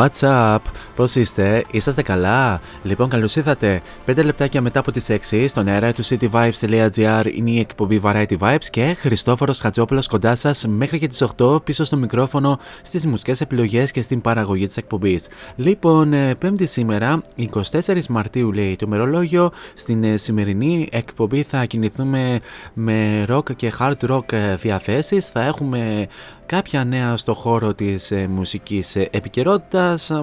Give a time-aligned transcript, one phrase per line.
[0.00, 0.58] What's up?
[0.96, 3.82] Πώς είστε, είσαστε καλά; Λοιπόν, καλώς ήρθατε.
[4.06, 8.64] 5 λεπτάκια μετά από τις 6 στον αέρα του cityvibes.gr είναι η εκπομπή Variety Vibes
[8.70, 13.90] και Χριστόφορος Χατζόπουλος κοντά σας μέχρι και τις 8 πίσω στο μικρόφωνο στις μουσικές επιλογές
[13.90, 15.26] και στην παραγωγή της εκπομπής.
[15.56, 19.50] Λοιπόν, ε, Πέμπτη σήμερα, 24 Μαρτίου λέει το μερολόγιο.
[19.74, 22.40] Στην ε, σημερινή εκπομπή θα κινηθούμε
[22.72, 25.28] με rock και hard rock ε, διαθέσεις.
[25.28, 26.08] Θα έχουμε
[26.50, 30.10] κάποια νέα στο χώρο της ε, μουσικής ε, επικαιρότητας.
[30.10, 30.22] Ε,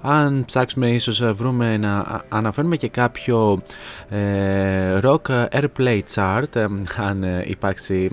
[0.00, 3.62] Αν ψάξουμε ίσως ε, βρούμε να α- αναφέρουμε και κάποιο
[4.08, 6.66] ε, rock airplay chart ε,
[6.96, 8.10] αν ε, υπάρξει,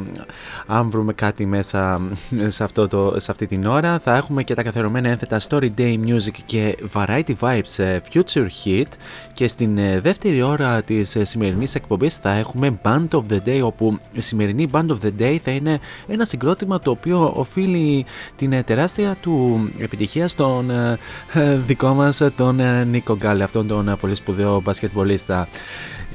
[0.67, 2.01] αν βρούμε κάτι μέσα
[2.40, 4.00] ε, σε, αυτό το, σε αυτή την ώρα.
[4.00, 8.88] Θα έχουμε και τα καθερωμένα ένθετα Story Day Music και Variety Vibes ε, Future Hit
[9.34, 13.62] και στην ε, δεύτερη ώρα της ε, σημερινής εκπομπής θα έχουμε Band of the Day
[13.63, 18.05] όπου η σημερινή Band of the Day θα είναι ένα συγκρότημα το οποίο οφείλει
[18.35, 20.97] την ε, τεράστια του επιτυχία στον ε,
[21.34, 25.47] ε, δικό μας ε, τον ε, Νίκο Γκάλε, αυτόν τον ε, πολύ σπουδαίο μπασκετμπολίστα.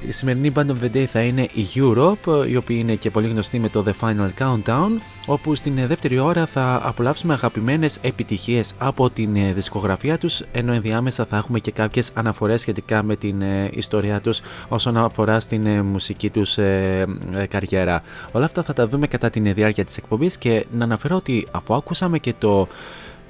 [0.08, 3.28] Η σημερινή Band of the Day θα είναι η Europe, η οποία είναι και πολύ
[3.28, 4.88] γνωστή με το The Final Countdown,
[5.26, 10.72] όπου στην ε, δεύτερη ώρα θα απολαύσουμε αγαπημένες επιτυχίες από την ε, δισκογραφία τους, ενώ
[10.72, 15.66] ενδιάμεσα θα έχουμε και κάποιες αναφορές σχετικά με την ε, ιστορία τους όσον αφορά στην
[15.66, 18.02] ε, μουσική τους ε, ε, καριέρα.
[18.32, 21.75] Όλα αυτά θα τα δούμε κατά την διάρκεια της εκπομπής και να αναφέρω ότι αφού
[21.75, 22.69] άκουσαμε και το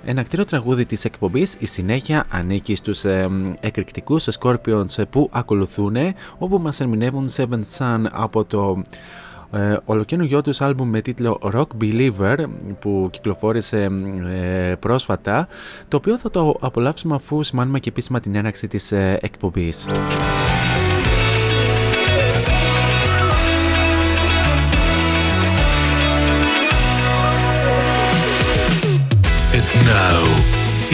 [0.04, 3.28] ένα κτίριο τραγούδι της εκπομπής, η συνέχεια ανήκει στους ε,
[3.60, 5.96] εκρηκτικούς Scorpions ε, που ακολουθούν,
[6.38, 8.82] όπου μας ερμηνεύουν Seven Sun από το
[9.54, 12.44] ε, ολοκαινούργιο τους άλμπουμ με τίτλο Rock Believer
[12.81, 13.88] που κυκλοφόρησε
[14.32, 15.49] ε, πρόσφατα,
[15.88, 19.87] το οποίο θα το απολαύσουμε αφού σημάνουμε και επίσημα την έναρξη της ε, εκπομπής.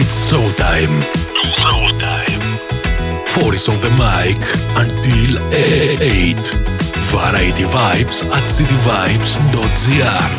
[0.09, 0.95] It's showtime.
[1.55, 2.45] Showtime.
[3.27, 4.41] Four is on the mic
[4.83, 6.35] until 8.
[7.13, 10.31] Variety Vibes at cityvibes.gr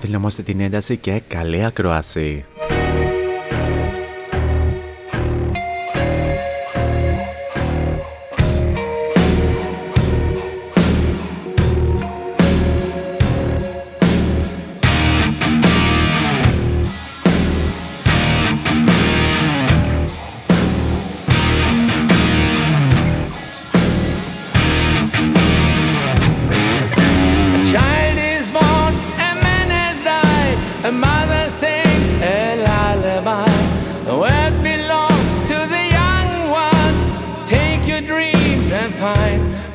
[0.00, 2.44] Δυναμώστε την ένταση και καλή ακρόαση.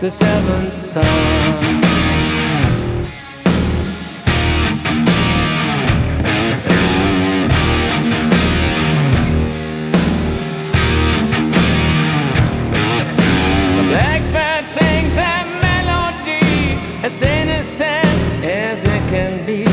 [0.01, 1.81] the seventh sun.
[17.03, 17.89] as innocent
[18.43, 19.65] as it can be.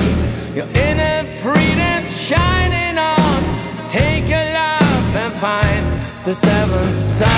[0.55, 3.89] Your inner freedom's shining on.
[3.89, 5.87] Take your love and find
[6.25, 7.29] the seventh sun.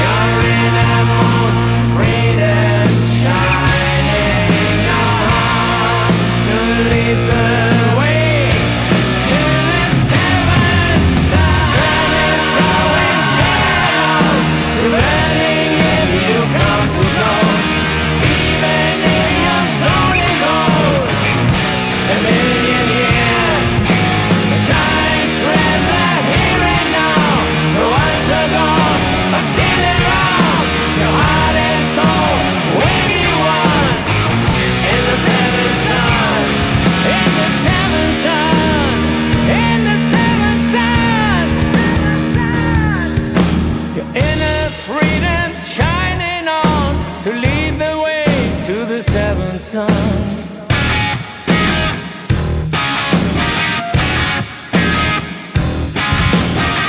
[0.00, 1.23] You're in
[49.74, 49.90] sun.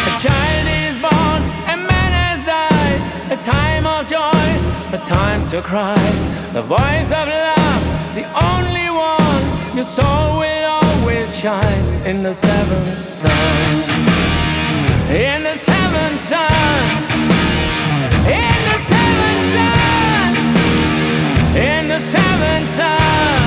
[0.09, 1.41] A child is born,
[1.73, 3.01] a man has died.
[3.35, 4.45] A time of joy,
[4.93, 6.05] a time to cry.
[6.53, 7.85] The voice of love,
[8.19, 9.45] the only one.
[9.77, 13.75] Your soul will always shine in the seventh sun.
[15.09, 16.51] In the seventh sun.
[18.41, 19.04] In the seventh
[21.95, 23.44] the seven sons.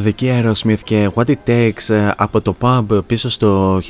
[0.00, 3.80] Μοναδική Aerosmith και What It Takes ε, από το pub πίσω στο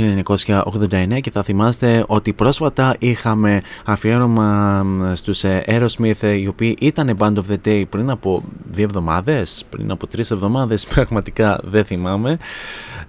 [0.47, 7.17] 1989 και θα θυμάστε ότι πρόσφατα είχαμε αφιέρωμα στους ε, Aerosmith ε, οι οποίοι ήταν
[7.19, 12.39] Band of the Day πριν από δύο εβδομάδες, πριν από τρεις εβδομάδες πραγματικά δεν θυμάμαι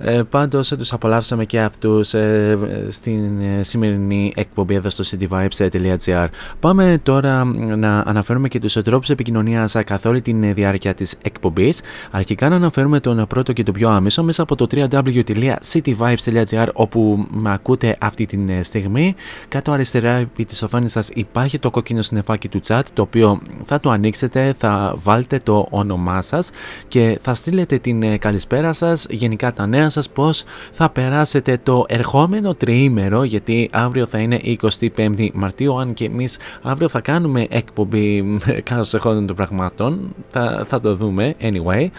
[0.03, 2.57] ε, πάντως τους απολαύσαμε και αυτούς ε,
[2.89, 6.27] στην σημερινή εκπομπή εδώ στο cityvibes.gr
[6.59, 7.45] Πάμε τώρα
[7.77, 11.81] να αναφέρουμε και τους τρόπους επικοινωνίας καθ' όλη τη διάρκεια της εκπομπής
[12.11, 17.53] αρχικά να αναφέρουμε τον πρώτο και το πιο άμεσο μέσα από το www.cityvibes.gr όπου με
[17.53, 19.15] ακούτε αυτή τη στιγμή.
[19.47, 23.79] Κάτω αριστερά επί της οθόνης σας υπάρχει το κόκκινο συννεφάκι του chat το οποίο θα
[23.79, 26.49] το ανοίξετε, θα βάλετε το όνομά σας
[26.87, 31.85] και θα στείλετε την ε, καλησπέρα σας, γενικά τα νέα σας, πώς θα περάσετε το
[31.87, 34.41] ερχόμενο τριήμερο γιατί αύριο θα είναι
[34.95, 40.79] 25η Μαρτίου αν και εμείς αύριο θα κάνουμε εκπομπή κάτω σε των πραγμάτων, θα, θα
[40.79, 41.89] το δούμε anyway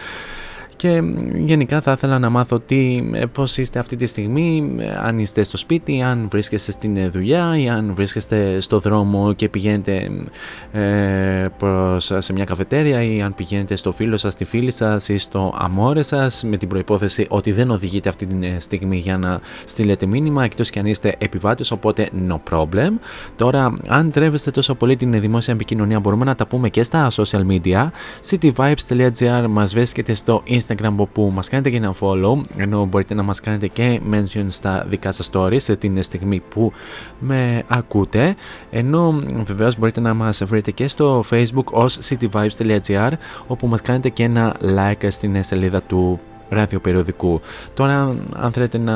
[0.83, 1.03] και
[1.35, 5.43] γενικά θα ήθελα να μάθω τι, ε, πώς είστε αυτή τη στιγμή, ε, αν είστε
[5.43, 10.11] στο σπίτι, αν βρίσκεστε στην ε, δουλειά ή αν βρίσκεστε στο δρόμο και πηγαίνετε
[10.71, 15.17] ε, προς, σε μια καφετέρια ή αν πηγαίνετε στο φίλο σας, στη φίλη σας ή
[15.17, 20.05] στο αμόρε σας με την προϋπόθεση ότι δεν οδηγείτε αυτή τη στιγμή για να στείλετε
[20.05, 22.91] μήνυμα εκτός και αν είστε επιβάτες οπότε no problem.
[23.35, 27.45] Τώρα αν τρέβεστε τόσο πολύ την δημόσια επικοινωνία μπορούμε να τα πούμε και στα social
[27.47, 27.89] media
[28.29, 33.23] cityvibes.gr μας βρίσκεται στο Instagram Instagram όπου μας κάνετε και ένα follow ενώ μπορείτε να
[33.23, 36.71] μας κάνετε και mention στα δικά σας stories σε την στιγμή που
[37.19, 38.35] με ακούτε.
[38.71, 43.11] Ενώ βεβαίως μπορείτε να μας βρείτε και στο facebook ως cityvibes.gr
[43.47, 46.19] όπου μας κάνετε και ένα like στην σελίδα του
[46.53, 47.41] ραδιοπεριοδικού.
[47.73, 48.93] Τώρα, αν θέλετε να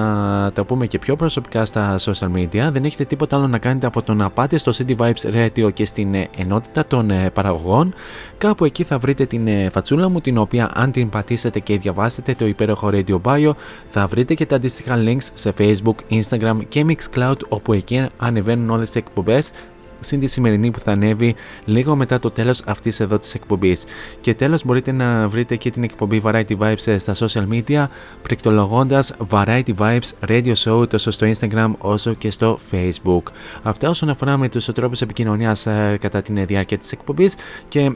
[0.54, 4.02] τα πούμε και πιο προσωπικά στα social media, δεν έχετε τίποτα άλλο να κάνετε από
[4.02, 7.94] το να πάτε στο City Vibes Radio και στην ε, ενότητα των ε, παραγωγών.
[8.38, 12.36] Κάπου εκεί θα βρείτε την ε, φατσούλα μου, την οποία αν την πατήσετε και διαβάσετε
[12.36, 13.52] το υπέροχο Radio Bio,
[13.90, 18.88] θα βρείτε και τα αντίστοιχα links σε Facebook, Instagram και Mixcloud, όπου εκεί ανεβαίνουν όλες
[18.88, 19.52] τις εκπομπές
[20.00, 21.36] συν τη σημερινή που θα ανέβει
[21.66, 23.84] λίγο μετά το τέλος αυτής εδώ της εκπομπής.
[24.22, 27.88] Και τέλος μπορείτε να βρείτε και την εκπομπή Variety Vibes στα social media
[28.22, 33.24] πληκτρολογώντας Variety Vibes Radio Show τόσο στο Instagram όσο και στο Facebook.
[33.64, 37.36] Αυτά όσον αφορά με τους τρόπους επικοινωνίας ε, κατά την διάρκεια της εκπομπής
[37.68, 37.92] και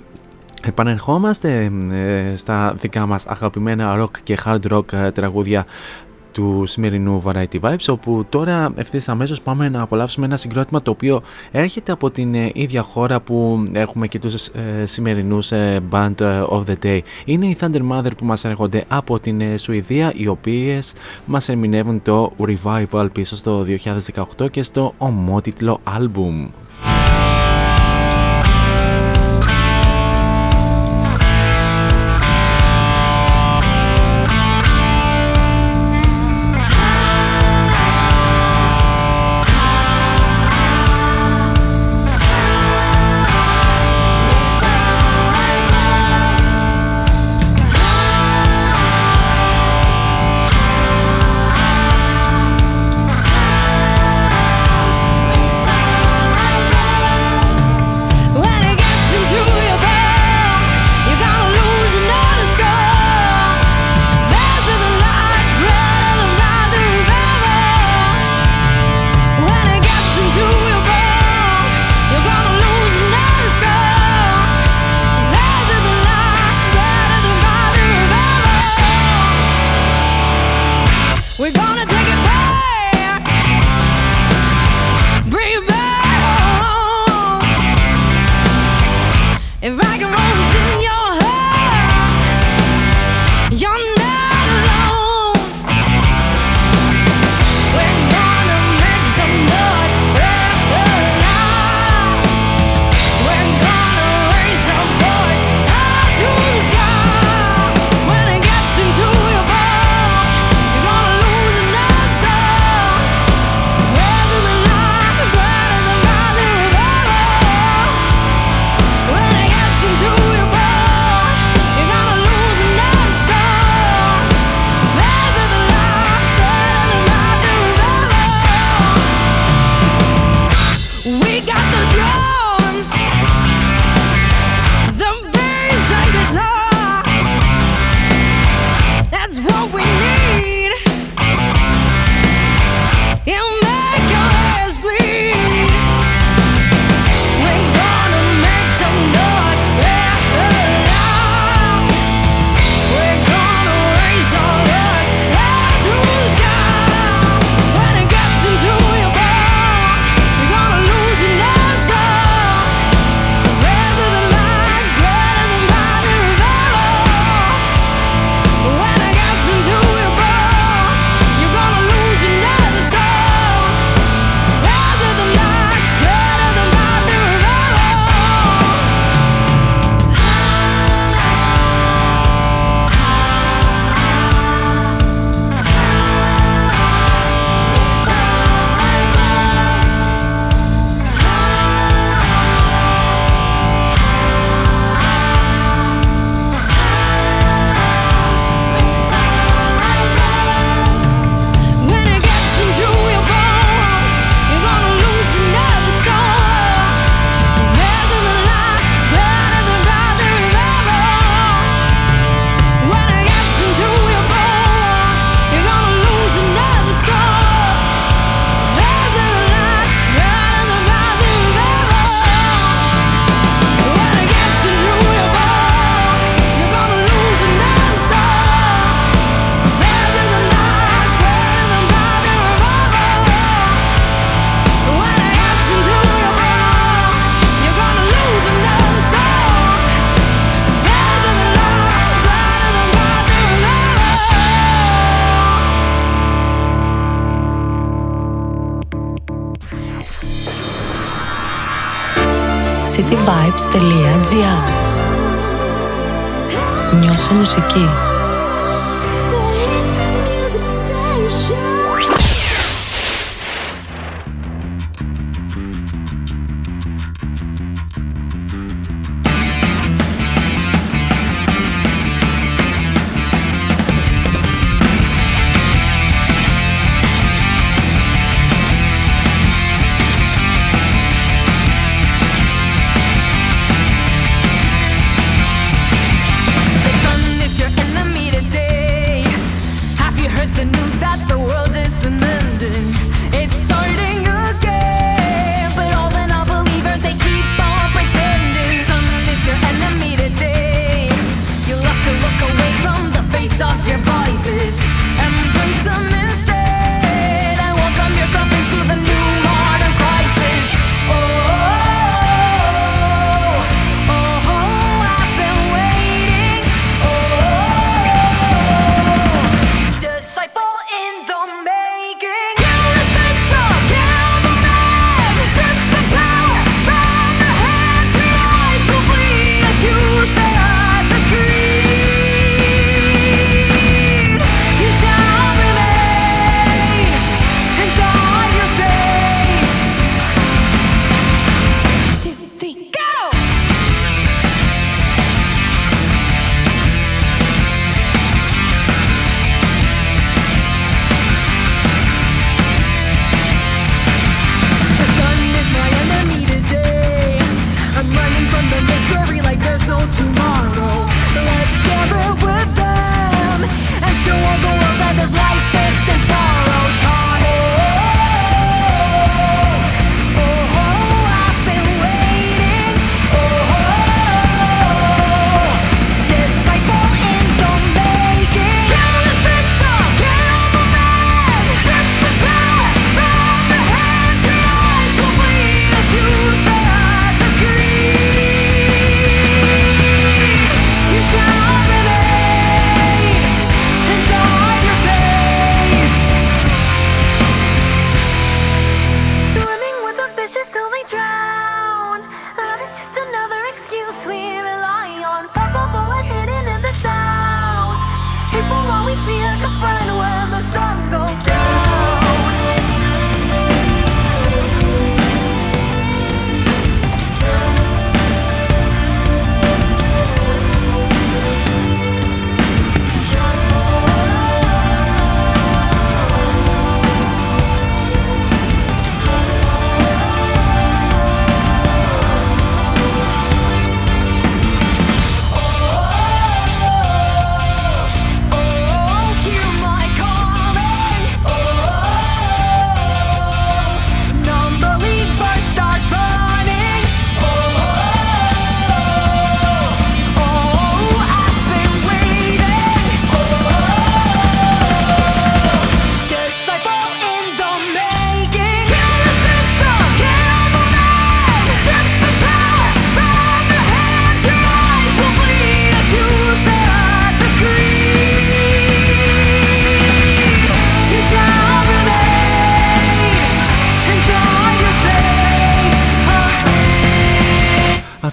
[0.63, 5.65] Επανερχόμαστε ε, στα δικά μας αγαπημένα rock και hard rock ε, τραγούδια
[6.31, 11.21] του σημερινού Variety Vibes όπου τώρα ευθύς αμέσως πάμε να απολαύσουμε ένα συγκρότημα το οποίο
[11.51, 16.15] έρχεται από την ε, ίδια χώρα που έχουμε και τους ε, σημερινούς ε, Band
[16.49, 16.99] of the Day.
[17.25, 20.93] Είναι οι Thunder Mother που μας έρχονται από την ε, Σουηδία οι οποίες
[21.25, 23.65] μας ερμηνεύουν το Revival πίσω στο
[24.39, 26.47] 2018 και στο ομότιτλο album.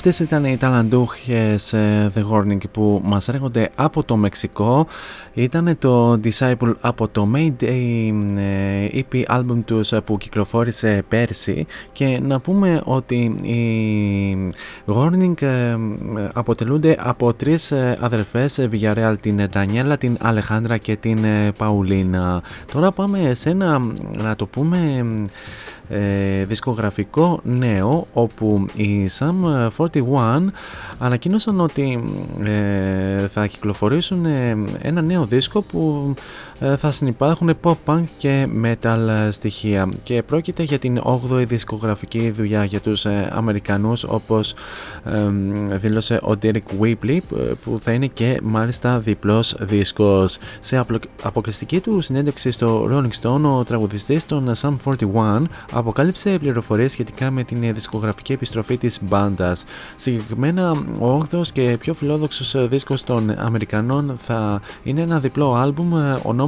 [0.09, 4.87] Αυτές ήταν οι ταλαντούχες ε, The Warning που μας έρχονται από το Μεξικό.
[5.39, 12.41] Ήταν το Disciple από το Mayday ε, EP album τους που κυκλοφόρησε πέρσι και να
[12.41, 14.51] πούμε ότι οι
[14.87, 15.77] Warning ε,
[16.33, 21.25] αποτελούνται από τρεις αδερφές Villarreal, την Ντανιέλα, την Αλεχάνδρα και την
[21.59, 22.43] Παουλίνα.
[22.73, 23.81] Τώρα πάμε σε ένα,
[24.23, 25.05] να το πούμε
[25.91, 29.93] ε, δισκογραφικό νέο όπου οι Sum 41
[30.99, 32.05] ανακοίνωσαν ότι
[32.45, 36.21] ε, θα κυκλοφορήσουν ε, ένα νέο δίσκο που ε,
[36.77, 43.07] θα συνεπάρχουν pop-punk και metal στοιχεία και πρόκειται για την 8η δισκογραφική δουλειά για τους
[43.31, 44.55] Αμερικανούς όπως
[45.71, 47.19] δήλωσε ο Derek Whibley
[47.65, 50.39] που θα είναι και μάλιστα διπλός δίσκος.
[50.61, 50.85] Σε
[51.23, 55.43] αποκλειστική του συνέντευξη στο Rolling Stone ο τραγουδιστής των Sum 41
[55.73, 59.65] αποκάλυψε πληροφορίες σχετικά με την δισκογραφική επιστροφή της μπάντας.
[59.97, 65.93] Συγκεκριμένα ο 8ος και πιο φιλόδοξος δίσκος των Αμερικανών θα είναι ένα διπλό άλμπουμ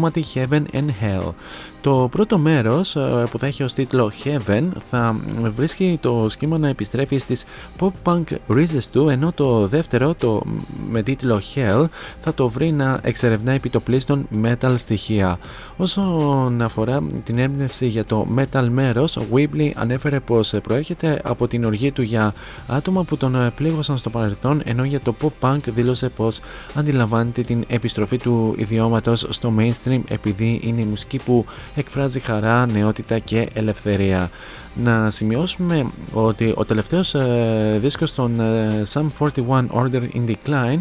[0.00, 1.34] Almaty Heaven and Hell.
[1.82, 5.20] Το πρώτο μέρος ε, που θα έχει ως τίτλο Heaven θα
[5.54, 7.44] βρίσκει το σχήμα να επιστρέφει στις
[7.78, 10.42] pop-punk ρίζες του ενώ το δεύτερο το
[10.90, 11.84] με τίτλο Hell
[12.20, 15.38] θα το βρει να εξερευνά επιτοπλίστων metal στοιχεία.
[15.76, 21.64] Όσον αφορά την έμπνευση για το metal μέρος, ο Weebly ανέφερε πως προέρχεται από την
[21.64, 22.34] οργή του για
[22.66, 26.40] άτομα που τον πλήγωσαν στο παρελθόν ενώ για το pop-punk δήλωσε πως
[26.74, 33.18] αντιλαμβάνεται την επιστροφή του ιδιώματος στο mainstream επειδή είναι η μουσική που εκφράζει χαρά, νεότητα
[33.18, 34.30] και ελευθερία.
[34.74, 40.80] Να σημειώσουμε ότι ο τελευταίος ε, δίσκος των ε, Sum 41 Order in Decline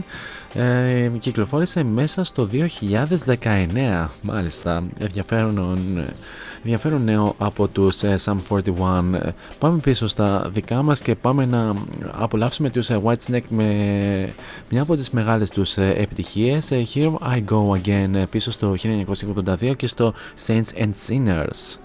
[0.53, 2.49] ε, κυκλοφόρησε μέσα στο
[3.35, 4.07] 2019.
[4.21, 5.77] Μάλιστα, ενδιαφέρον,
[6.63, 8.61] ενδιαφέρον νέο από τους ε, Sum 41.
[9.59, 11.73] Πάμε πίσω στα δικά μας και πάμε να
[12.11, 13.65] απολαύσουμε τους ε, Whitesnake με
[14.69, 18.75] μια από τις μεγάλες τους ε, επιτυχίες Here I Go Again πίσω στο
[19.61, 20.13] 1982 και στο
[20.47, 21.77] Saints and Sinners.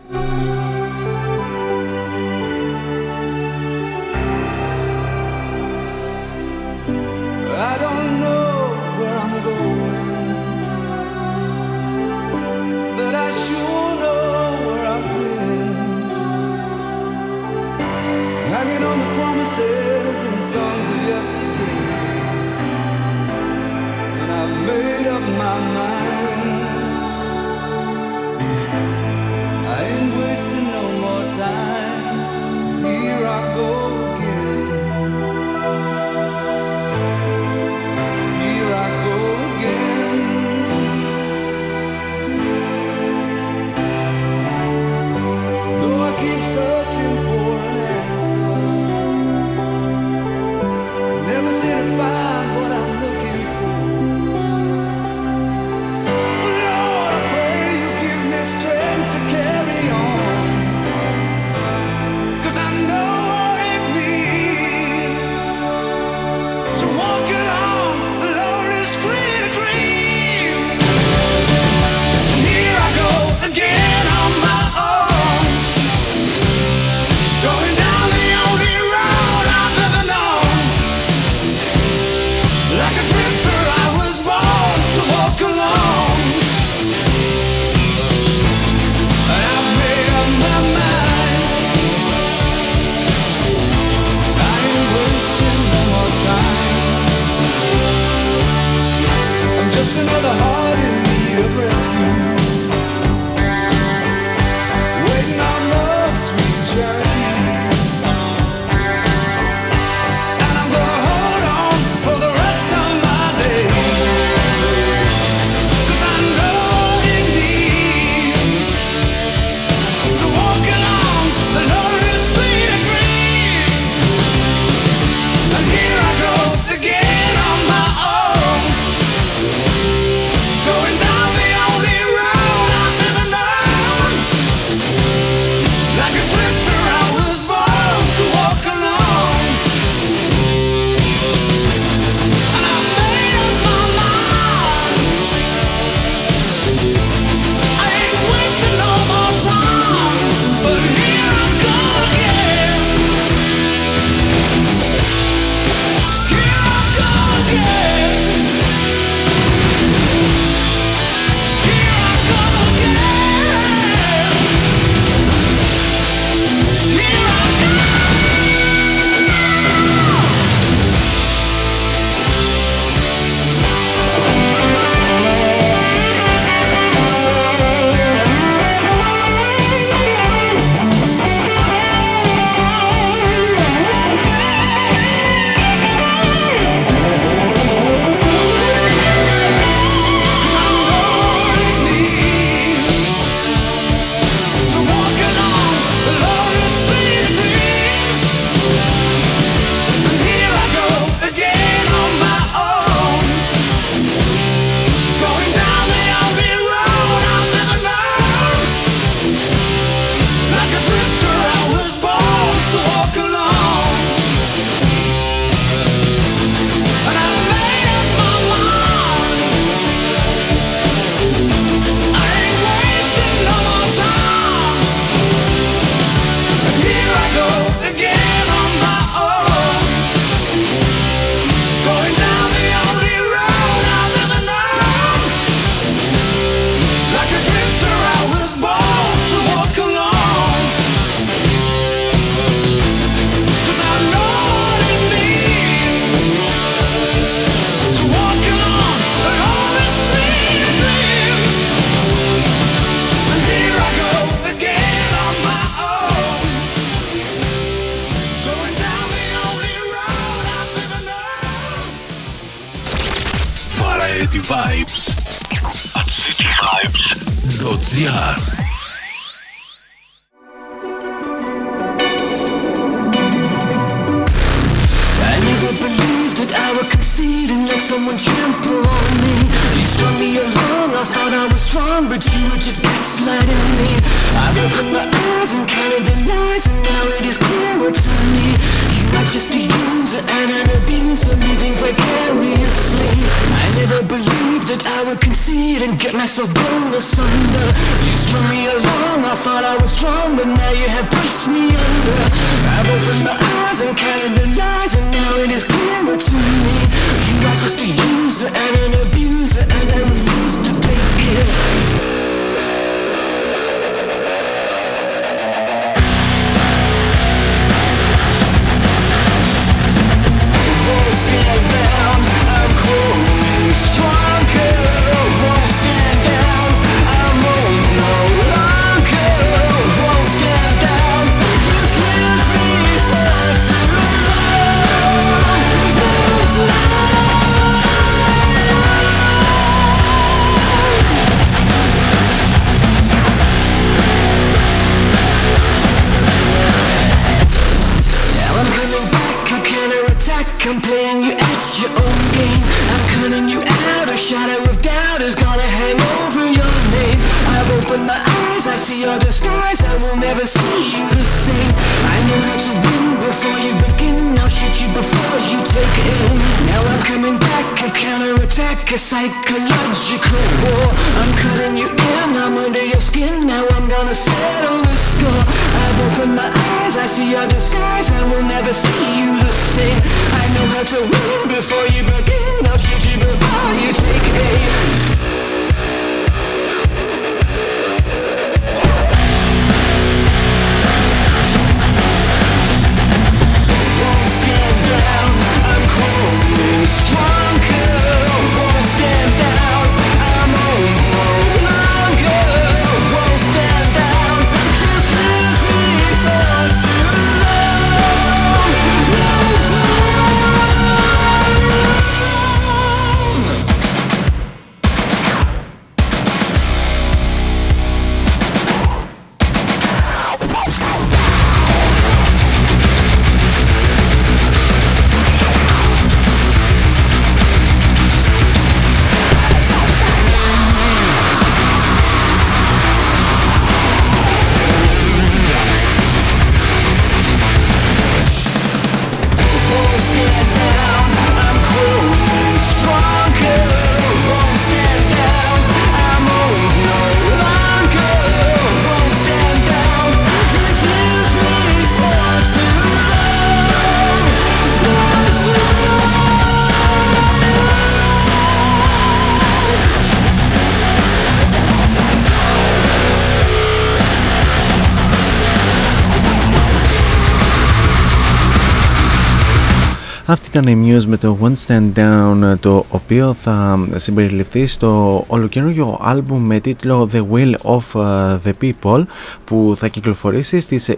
[470.58, 476.46] Ήταν η Muse με το One Stand Down το οποίο θα συμπεριληφθεί στο ολοκαινούργιο άλμπουμ
[476.46, 479.04] με τίτλο The Will of uh, the People
[479.44, 480.94] που θα κυκλοφορήσει στις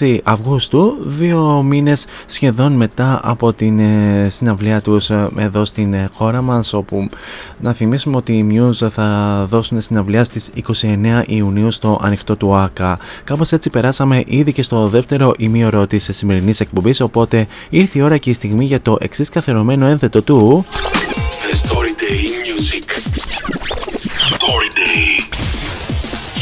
[0.00, 6.08] 26 Αυγούστου δύο μήνες σχεδόν μετά από την ε, συναυλία τους ε, εδώ στην ε,
[6.14, 7.08] χώρα μας όπου
[7.60, 10.50] να θυμίσουμε ότι οι Muse θα δώσουν συναυλία στις
[10.82, 12.98] 29 Ιουνίου στο ανοιχτό του ΆΚΑ.
[13.24, 18.16] Κάπως έτσι περάσαμε ήδη και στο δεύτερο ημίωρο της σημερινής εκπομπής οπότε ήρθε η ώρα
[18.16, 22.86] και η στιγμή για το εξής καθερωμένο ένθετο του The Story Day Music.
[24.32, 25.04] Story Day.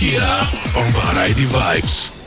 [0.01, 0.35] Here
[0.81, 2.22] on Variety Vibes.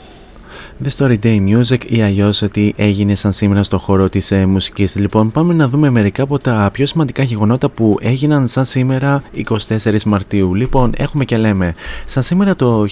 [0.84, 4.96] The Story Day Music ή αλλιώς τι έγινε σαν σήμερα στο χώρο της ε, μουσικής.
[4.96, 9.24] Λοιπόν, πάμε να δούμε μερικά από τα πιο σημαντικά γεγονότα που έγιναν σαν σήμερα
[9.68, 10.54] 24 Μαρτίου.
[10.54, 11.74] Λοιπόν, έχουμε και λέμε,
[12.06, 12.86] σαν σήμερα το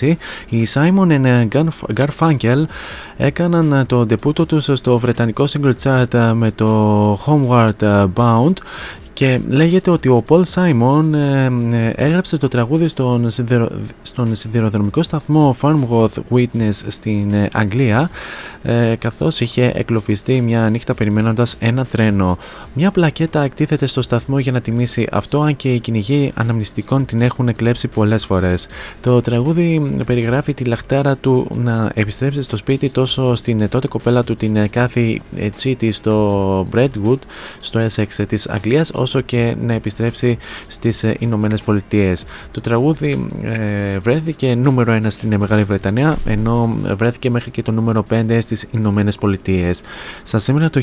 [0.00, 0.14] 1966
[0.48, 1.48] οι Simon and
[1.96, 2.64] Garfunkel
[3.16, 8.52] έκαναν ε, το ντεπούτο τους στο βρετανικό single chart ε, με το Homeward Bound
[9.18, 11.44] και λέγεται ότι ο Paul Simon ε,
[11.76, 13.68] ε, έγραψε το τραγούδι στον, σιδερο,
[14.02, 18.10] στον σιδηροδρομικό σταθμό Farmworth Witness στην ε, Αγγλία
[18.62, 22.38] ε, καθώς είχε εκλοφιστεί μια νύχτα περιμένοντας ένα τρένο.
[22.74, 27.20] Μια πλακέτα εκτίθεται στο σταθμό για να τιμήσει αυτό αν και οι κυνηγοί αναμνηστικών την
[27.20, 28.66] έχουν εκλέψει πολλές φορές.
[29.00, 34.34] Το τραγούδι περιγράφει τη λαχτάρα του να επιστρέψει στο σπίτι τόσο στην τότε κοπέλα του
[34.34, 35.22] την Κάθη
[35.54, 37.18] Τσίτη στο Brentwood
[37.60, 42.24] στο Essex της Αγγλίας όσο όσο και να επιστρέψει στις Ηνωμένες Πολιτείες.
[42.50, 43.26] Το τραγούδι
[44.02, 49.16] βρέθηκε νούμερο 1 στην Μεγάλη Βρετανία ενώ βρέθηκε μέχρι και το νούμερο 5 στις Ηνωμένες
[49.16, 49.80] Πολιτείες.
[50.22, 50.80] Στα σήμερα το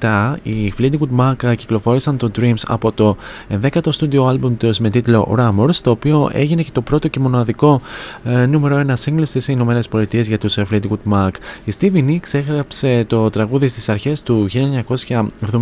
[0.00, 3.16] 1977 οι Fleetwood Mac κυκλοφόρησαν το Dreams από το
[3.62, 7.80] 10ο στούντιο άλμπουμ τους με τίτλο Rumors το οποίο έγινε και το πρώτο και μοναδικό
[8.24, 11.30] ε, νούμερο 1 single στις Ηνωμένες Πολιτείες για τους Fleetwood Mac.
[11.64, 14.48] Η Stevie Nicks έγραψε το τραγούδι στις αρχές του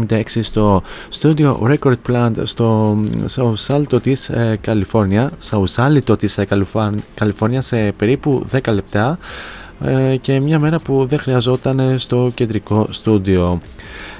[0.09, 0.83] 1976 στο
[1.20, 6.47] Studio Record Plant στο Σαουσάλτο της ε, Καλιφόρνια, Σαουσάλιτο της ε,
[7.14, 9.18] Καλιφόρνια σε περίπου 10 λεπτά
[9.84, 13.61] ε, και μια μέρα που δεν χρειαζόταν στο κεντρικό στούντιο.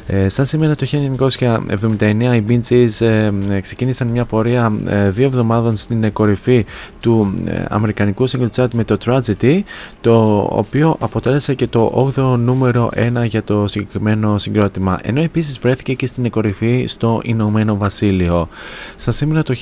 [0.07, 5.76] Ε, σαν σήμερα το 1979 οι Bee Gees ε, ξεκίνησαν μια πορεία ε, δύο εβδομάδων
[5.76, 6.64] στην κορυφή
[7.00, 9.61] του ε, αμερικανικού single chart με το Tragedy
[10.00, 15.94] το οποίο αποτέλεσε και το 8ο νούμερο 1 για το συγκεκριμένο συγκρότημα ενώ επίσης βρέθηκε
[15.94, 18.48] και στην κορυφή στο Ηνωμένο Βασίλειο.
[18.96, 19.55] Στα σήμερα το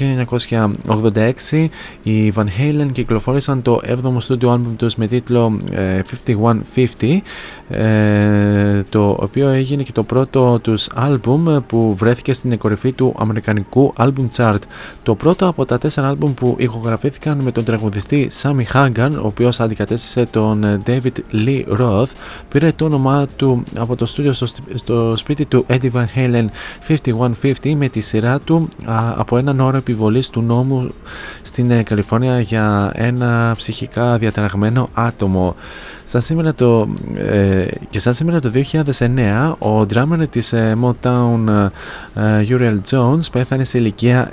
[1.53, 1.69] 1986
[2.03, 5.57] οι Van Halen κυκλοφόρησαν το 7ο studio album τους με τίτλο
[7.01, 7.21] 5150
[8.89, 13.93] το οποίο έγινε και το πρώτο το τους άλμπουμ που βρέθηκε στην κορυφή του Αμερικανικού
[13.97, 14.59] Album Chart.
[15.03, 19.61] Το πρώτο από τα τέσσερα άλμπουμ που ηχογραφήθηκαν με τον τραγουδιστή Sammy Hagan, ο οποίος
[19.61, 22.11] αντικατέστησε τον David Lee Roth,
[22.49, 24.33] πήρε το όνομά του από το στούντιο
[24.75, 26.47] στο, σπίτι του Eddie Van Halen
[27.63, 28.69] 5150 με τη σειρά του
[29.17, 30.91] από έναν όρο επιβολής του νόμου
[31.43, 35.57] στην ε, Καλιφόρνια για ένα ψυχικά διαταραγμένο άτομο.
[36.13, 41.71] Σαν σήμερα το, ε, και σαν σήμερα το 2009 ο drummer της ε, Motown
[42.15, 44.29] ε, Uriel Jones πέθανε σε ηλικία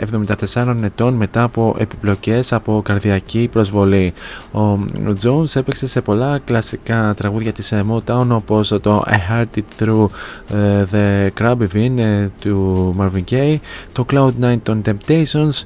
[0.54, 4.14] 74 ετών μετά από επιπλοκές από καρδιακή προσβολή.
[4.52, 9.58] Ο, ο Jones έπαιξε σε πολλά κλασικά τραγούδια της ε, Motown όπως το I Heard
[9.60, 10.08] It Through
[10.54, 13.58] ε, the Crabby του Marvin Gaye,
[13.92, 15.64] το Cloud9 των Temptations,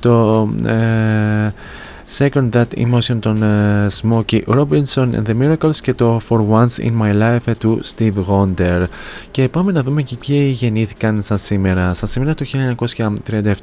[0.00, 0.48] το
[2.08, 6.92] Second That Emotion των uh, Smokey Robinson and the Miracles και το For Once in
[7.02, 8.84] My Life του Steve Wonder.
[9.30, 11.94] Και πάμε να δούμε και ποιοι γεννήθηκαν σαν σήμερα.
[11.94, 12.44] Σαν σήμερα το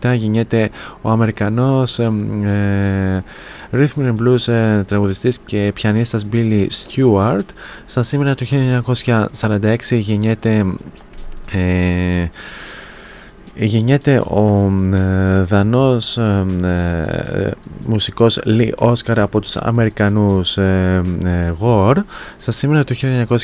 [0.02, 0.70] 1937 γεννιέται
[1.02, 3.24] ο Αμερικανός ε,
[3.72, 7.46] Rhythm and Blues ε, τραγουδιστής και πιανίστας Billy Stewart.
[7.86, 8.46] Σαν σήμερα το
[9.40, 10.66] 1946 γεννιέται
[11.52, 12.30] ε,
[13.56, 17.52] γεννιέται ο ε, δανός ε, ε,
[17.86, 21.02] μουσικός Λί Όσκαρ από τους Αμερικανούς ε,
[21.60, 22.04] Γορ.
[22.38, 22.96] Στα σήμερα το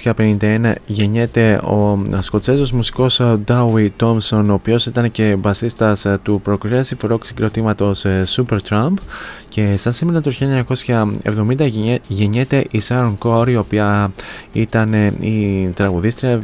[0.03, 7.19] 1951 γεννιέται ο Σκοτσέζος μουσικός Ντάουι Τόμσον ο οποίος ήταν και μπασίστας του progressive rock
[7.23, 8.05] συγκροτήματος
[8.35, 8.93] Supertramp
[9.49, 10.31] και στα σήμερα το
[11.57, 14.11] 1970 γεννιέται η Sharon Core η οποία
[14.53, 16.41] ήταν η τραγουδίστρια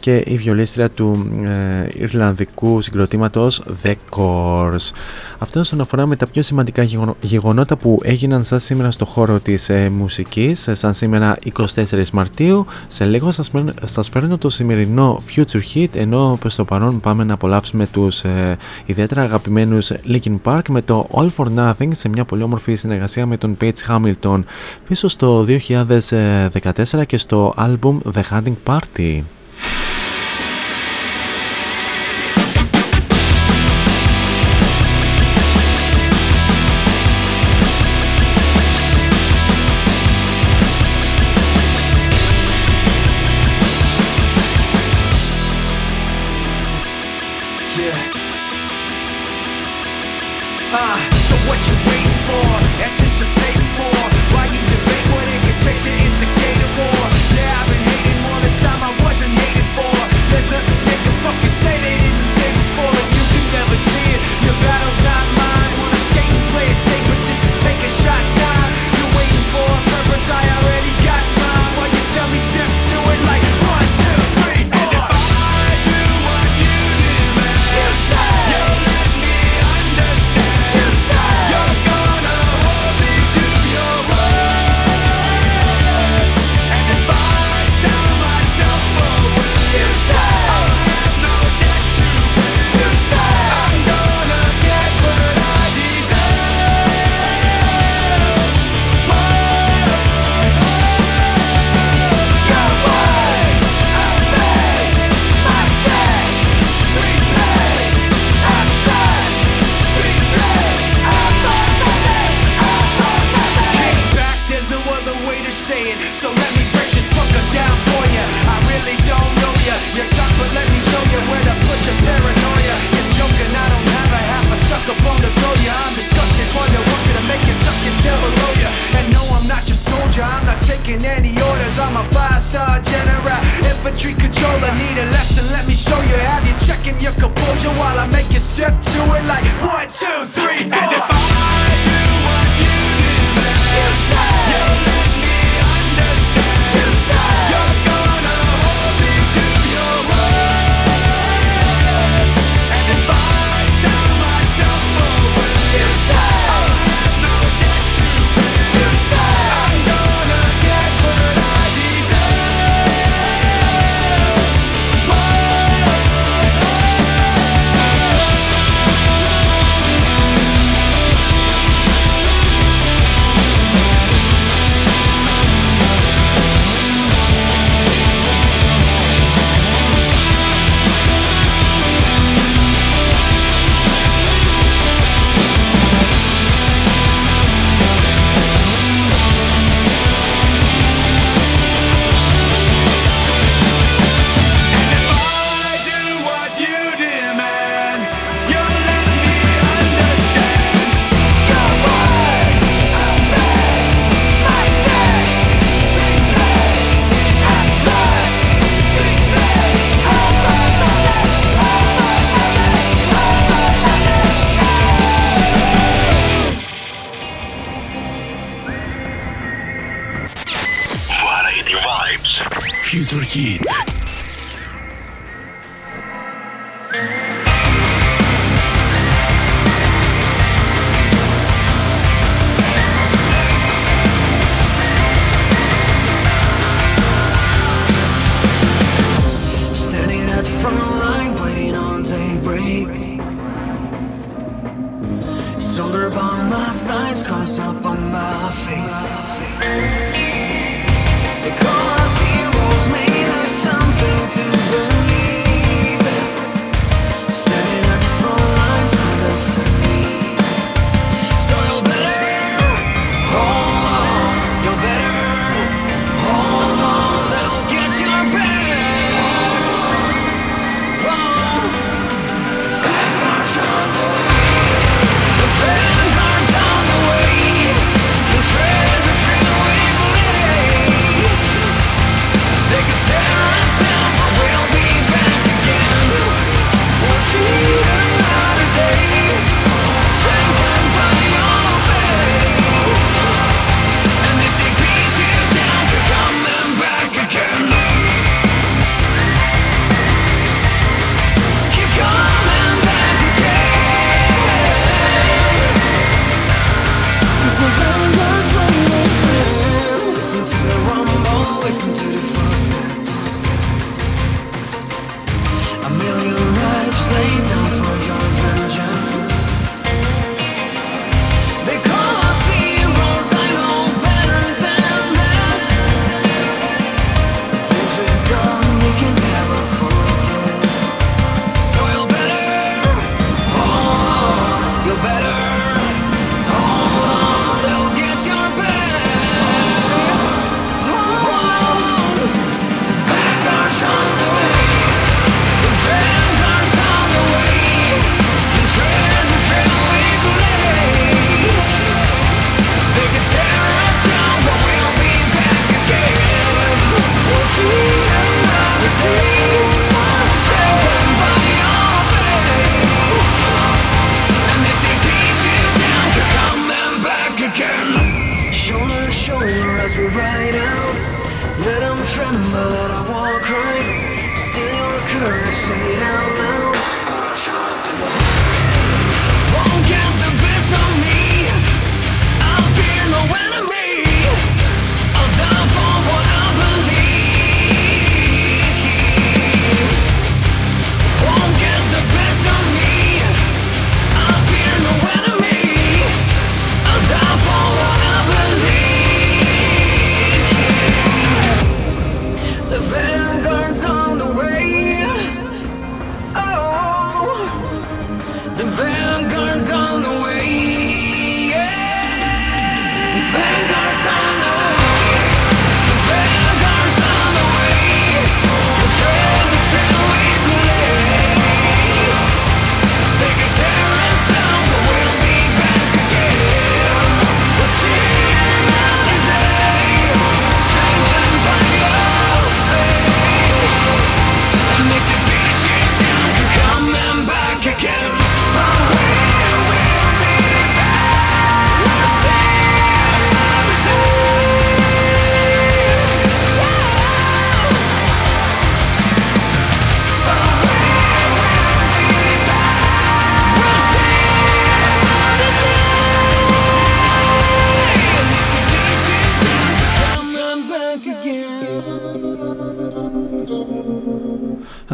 [0.00, 4.90] και η βιολίστρια του ε, Ιρλανδικού συγκροτήματος The Course.
[5.38, 6.82] Αυτό όσον αφορά με τα πιο σημαντικά
[7.20, 11.36] γεγονότα που έγιναν σαν σήμερα στο χώρο της ε, μουσικής, ε, σαν σήμερα
[11.74, 12.66] 24 Μαρτίου.
[12.86, 13.50] Σε λίγο σας,
[13.84, 18.56] σας φέρνω το σημερινό Future Hit, ενώ προς το παρόν πάμε να απολαύσουμε τους ε,
[18.86, 23.36] ιδιαίτερα αγαπημένους Linkin Park με το All for Nothing σε μια πολύ όμορφη συνεργασία με
[23.36, 24.42] τον Page Hamilton
[24.88, 29.35] πίσω στο 2014 και στο album The Hunting Party.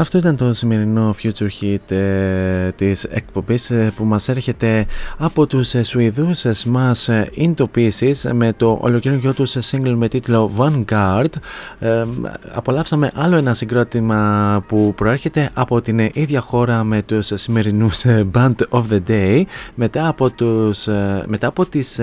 [0.03, 4.87] Αυτό ήταν το σημερινό Future Hit ε, της εκπομπής ε, που μας έρχεται
[5.19, 10.51] από τους ε, Σουηδούς ε, Smash Into Pieces με το ολοκληρωτικό τους single με τίτλο
[10.57, 11.33] Vanguard.
[11.79, 12.05] Ε,
[12.53, 18.83] απολαύσαμε άλλο ένα συγκρότημα που προέρχεται από την ίδια χώρα με τους σημερινούς Band of
[18.91, 19.43] the Day.
[19.75, 20.87] Μετά από, τους,
[21.27, 22.01] μετά από τις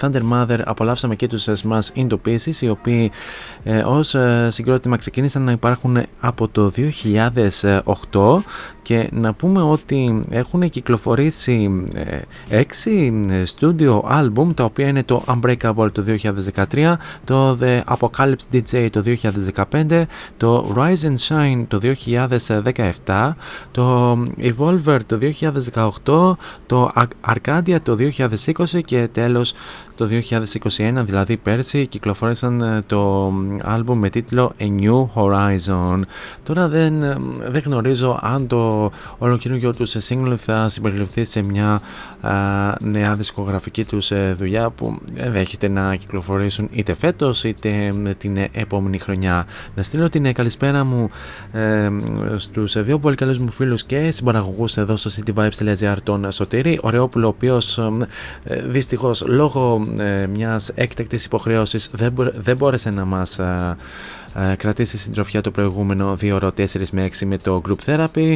[0.00, 3.10] Thunder Mother απολαύσαμε και τους Smash Into Pieces οι οποίοι
[3.84, 4.16] ως
[4.48, 6.72] συγκρότημα ξεκίνησαν να υπάρχουν από το
[7.18, 8.44] 2008
[8.86, 12.18] και να πούμε ότι έχουν κυκλοφορήσει ε,
[12.48, 13.20] έξι
[13.56, 16.04] studio album τα οποία είναι το Unbreakable το
[16.70, 19.02] 2013, το The Apocalypse DJ το
[19.70, 20.02] 2015,
[20.36, 21.80] το Rise and Shine το
[23.04, 23.32] 2017,
[23.70, 25.18] το Evolver το
[26.04, 26.92] 2018, το
[27.34, 29.54] Arcadia το 2020 και τέλος
[29.96, 30.08] το
[30.66, 33.32] 2021 δηλαδή πέρσι κυκλοφόρησαν ε, το
[33.64, 36.00] album με τίτλο A New Horizon.
[36.42, 37.16] Τώρα δεν, ε,
[37.46, 38.75] δεν γνωρίζω αν το
[39.18, 41.80] ολοκληρωτικό του σε single θα συμπεριληφθεί σε μια
[42.20, 42.30] α,
[42.80, 44.98] νέα δισκογραφική του ε, δουλειά που
[45.30, 49.46] δέχεται να κυκλοφορήσουν είτε φέτος είτε την επόμενη χρονιά.
[49.74, 51.10] Να στείλω την καλησπέρα μου
[51.52, 51.90] ε,
[52.36, 57.28] στους δύο πολύ καλούς μου φίλους και συμπαραγωγούς εδώ στο cityvibes.gr τον Σωτήρη Ωραιόπουλο ο
[57.28, 57.78] οποίος
[58.44, 63.76] ε, δυστυχώς λόγω ε, μιας έκτακτης υποχρέωσης δεν, δεν μπόρεσε να μας ε,
[64.56, 68.34] κρατήσει συντροφιά το προηγούμενο 2 ώρο 4 με 6 με το Group Therapy.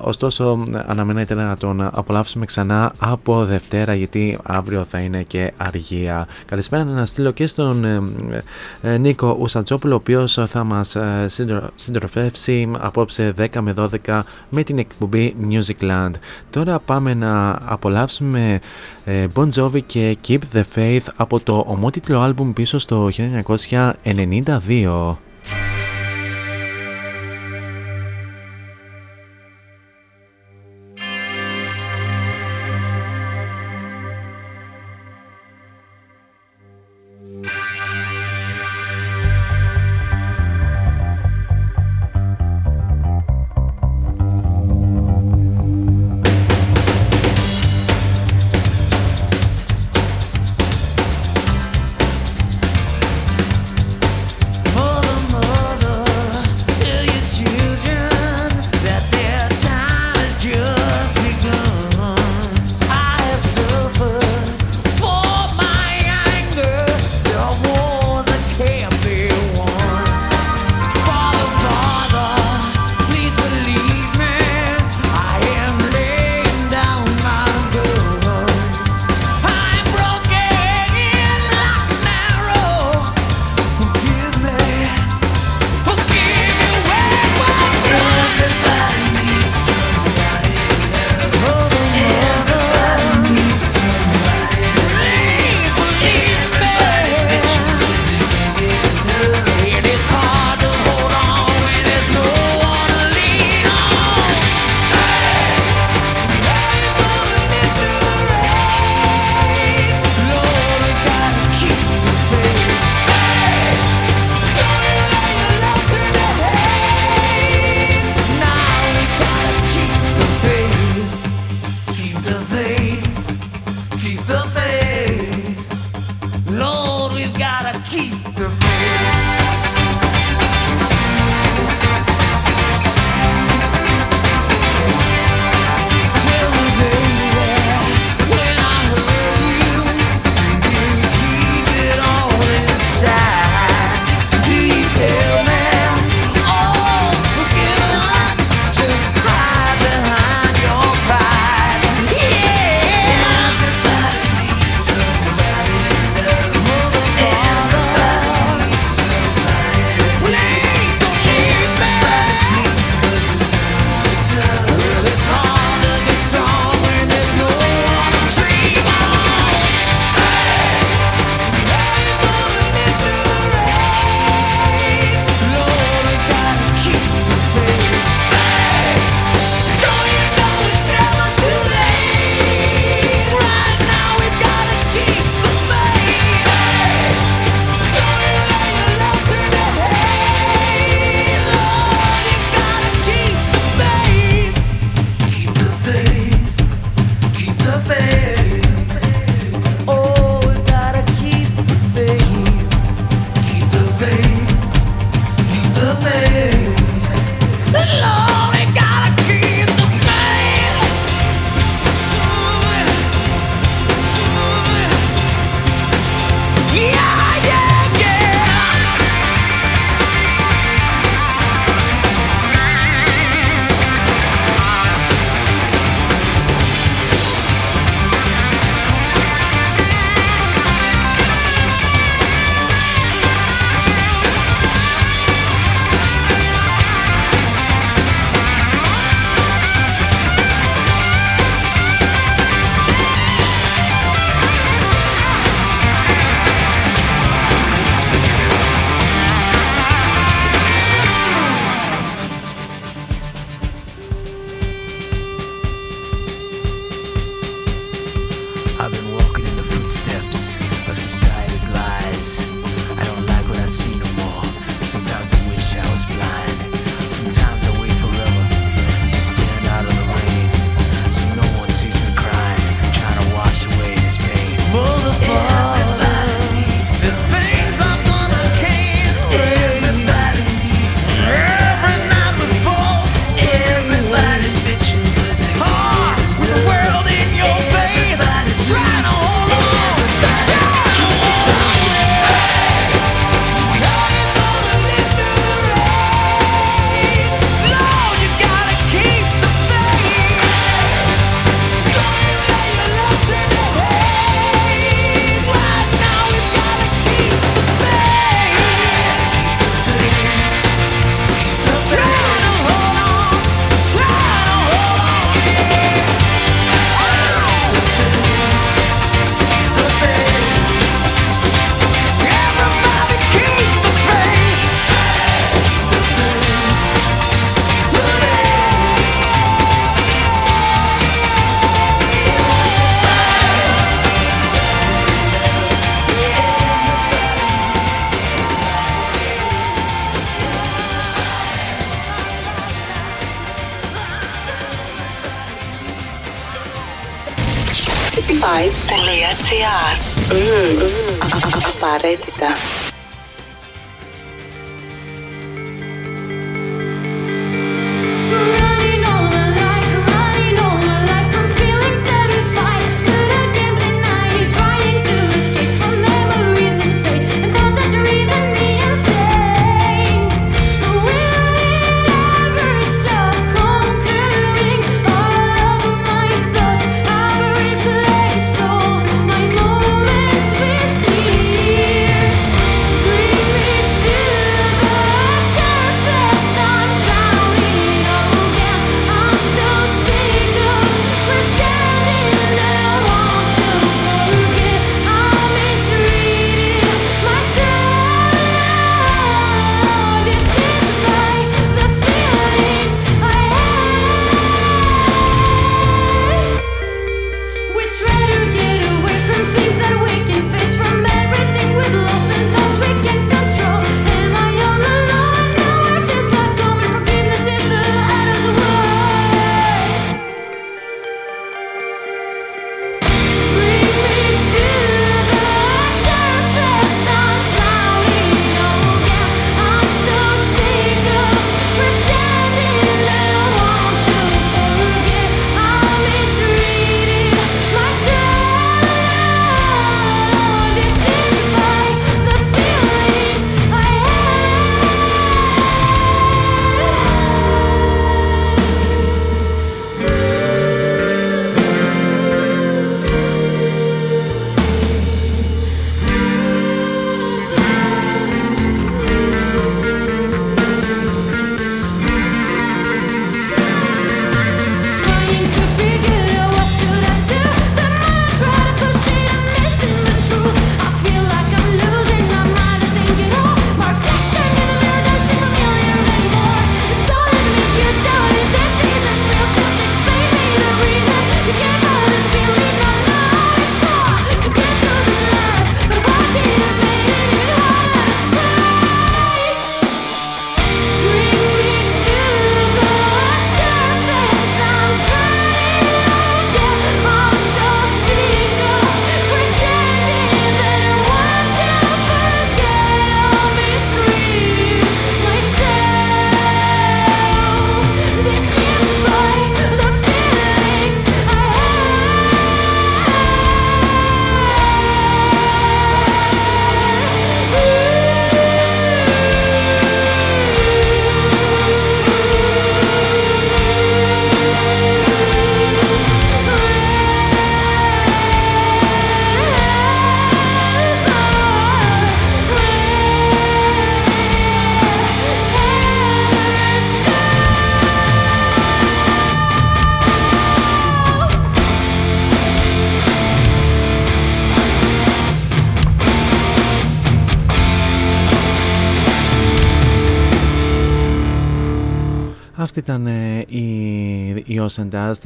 [0.00, 6.26] Ωστόσο, αναμένεται να τον απολαύσουμε ξανά από Δευτέρα γιατί αύριο θα είναι και αργία.
[6.44, 8.02] Καλησπέρα να στείλω και στον ε,
[8.82, 10.96] ε, Νίκο Ουσαντζόπουλο, ο οποίος θα μας
[11.74, 13.74] συντροφεύσει απόψε 10 με
[14.06, 16.10] 12 με την εκπομπή Musicland.
[16.50, 18.60] Τώρα πάμε να απολαύσουμε
[19.06, 23.08] Bon Jovi και Keep the Faith από το ομότιτλο άλμπουμ πίσω στο
[24.04, 25.16] 1992.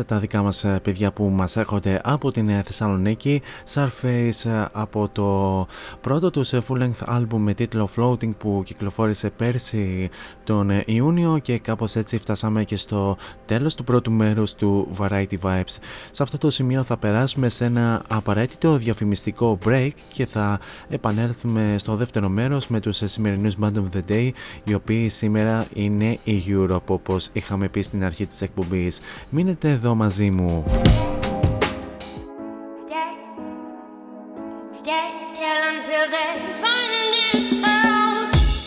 [0.06, 3.42] Τα δικά μας ε, παιδιά που μας έρχονται από την ε, Θεσσαλονίκη
[3.74, 5.66] Surface ε, από το
[6.00, 10.10] πρώτο τους full length album με τίτλο Floating που κυκλοφόρησε πέρσι
[10.44, 13.16] τον Ιούνιο και κάπως έτσι φτάσαμε και στο
[13.46, 15.76] τέλος του πρώτου μέρους του Variety Vibes.
[16.10, 21.96] Σε αυτό το σημείο θα περάσουμε σε ένα απαραίτητο διαφημιστικό break και θα επανέλθουμε στο
[21.96, 24.30] δεύτερο μέρος με τους σημερινούς Band of the Day
[24.64, 29.00] οι οποίοι σήμερα είναι η Europe όπως είχαμε πει στην αρχή της εκπομπής.
[29.38, 30.64] Μείνετε εδώ μαζί μου.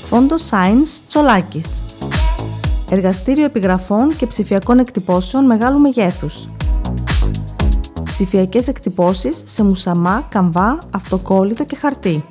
[0.07, 1.81] Φόντο Science Τσολάκης
[2.91, 6.45] Εργαστήριο επιγραφών και ψηφιακών εκτυπώσεων μεγάλου μεγέθους.
[8.03, 12.25] Ψηφιακές εκτυπώσεις σε μουσαμά, καμβά, αυτοκόλλητο και χαρτί.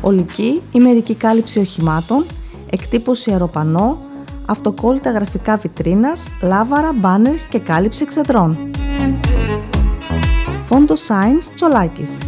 [0.00, 2.24] Ολική ή μερική κάλυψη οχημάτων,
[2.70, 4.05] εκτύπωση αεροπανό,
[4.46, 8.70] αυτοκόλλητα γραφικά βιτρίνας, λάβαρα, μπάνερς και κάλυψη εξεδρών.
[10.66, 12.18] Φόντο Science Τσολάκης.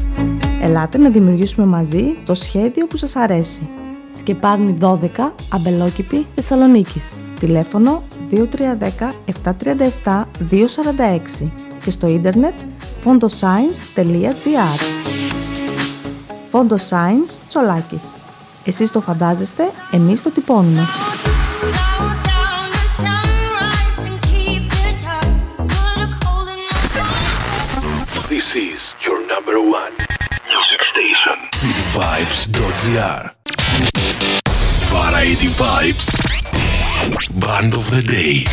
[0.62, 3.68] Ελάτε να δημιουργήσουμε μαζί το σχέδιο που σας αρέσει.
[4.12, 7.18] Σκεπάρνη 12, Αμπελόκηπη, Θεσσαλονίκης.
[7.40, 9.12] Τηλέφωνο 2310
[10.04, 11.52] 737 246
[11.84, 12.54] και στο ίντερνετ
[13.04, 14.80] fondoscience.gr
[16.50, 18.02] Φόντο Science Τσολάκης.
[18.64, 20.82] Εσείς το φαντάζεστε, εμείς το τυπώνουμε.
[28.48, 29.92] This is your number one
[30.48, 31.36] music station.
[31.52, 33.34] cityvibes.gr
[34.88, 36.08] Variety Vibes.
[37.38, 38.46] Band of the Day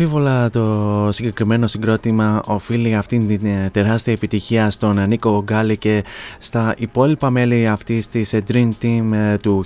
[0.00, 6.04] Αναμφίβολα το συγκεκριμένο συγκρότημα οφείλει αυτήν την ε, τεράστια επιτυχία στον Νίκο Γκάλι και
[6.38, 9.64] στα υπόλοιπα μέλη αυτής της ε, Dream Team ε, του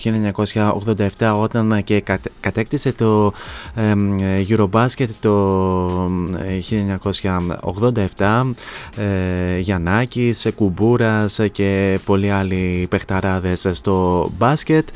[1.18, 2.02] 1987 όταν και
[2.40, 3.32] κατέκτησε το
[4.48, 6.10] Eurobasket το
[8.16, 8.50] 1987
[9.60, 14.88] Γιαννάκης, Κουμπούρας και πολλοί άλλοι παιχταράδες στο μπάσκετ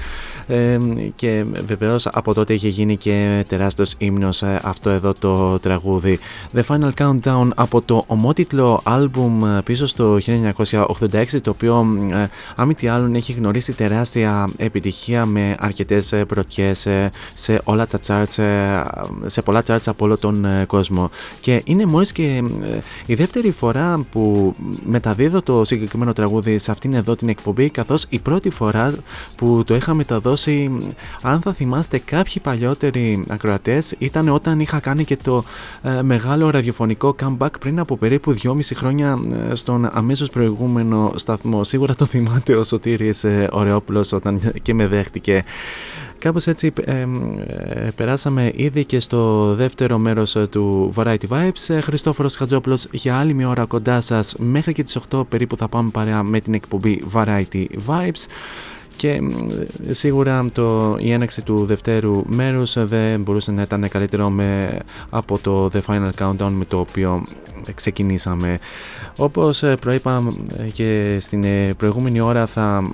[1.15, 6.19] και βεβαίως από τότε είχε γίνει και τεράστιος ύμνος αυτό εδώ το τραγούδι.
[6.55, 10.19] The Final Countdown από το ομότιτλο άλμπουμ πίσω στο
[10.71, 11.77] 1986 το οποίο
[12.57, 16.87] αν μη τι άλλον έχει γνωρίσει τεράστια επιτυχία με αρκετές πρωτιές
[17.35, 18.45] σε όλα τα charts,
[19.27, 22.43] σε πολλά charts από όλο τον κόσμο και είναι μόλις και
[23.07, 28.19] η δεύτερη φορά που μεταδίδω το συγκεκριμένο τραγούδι σε αυτήν εδώ την εκπομπή καθώς η
[28.19, 28.95] πρώτη φορά
[29.37, 30.36] που το είχα μεταδώσει
[31.23, 35.45] αν θα θυμάστε κάποιοι παλιότεροι ακροατές ήταν όταν είχα κάνει και το
[35.83, 39.19] ε, μεγάλο ραδιοφωνικό comeback πριν από περίπου 2,5 χρόνια
[39.51, 41.65] ε, στον αμέσως προηγούμενο σταθμό.
[41.65, 45.45] Σίγουρα το θυμάται ο Σωτήρης ε, Ωραιόπουλος όταν και με δέχτηκε.
[46.19, 46.73] Κάπως έτσι
[47.95, 51.81] περάσαμε ήδη και στο δεύτερο μέρος του Variety Vibes.
[51.83, 55.91] Χριστόφορος Χατζόπουλος για άλλη μια ώρα κοντά σας μέχρι και τις 8 περίπου θα πάμε
[55.91, 58.27] παρέα με την εκπομπή Variety Vibes
[58.97, 59.21] και
[59.91, 64.79] σίγουρα το, η έναξη του δευτέρου μέρους δεν μπορούσε να ήταν καλύτερο με,
[65.11, 67.25] από το The Final Countdown με το οποίο
[67.75, 68.59] ξεκινήσαμε.
[69.17, 70.23] Όπως προείπα
[70.73, 71.45] και στην
[71.77, 72.93] προηγούμενη ώρα θα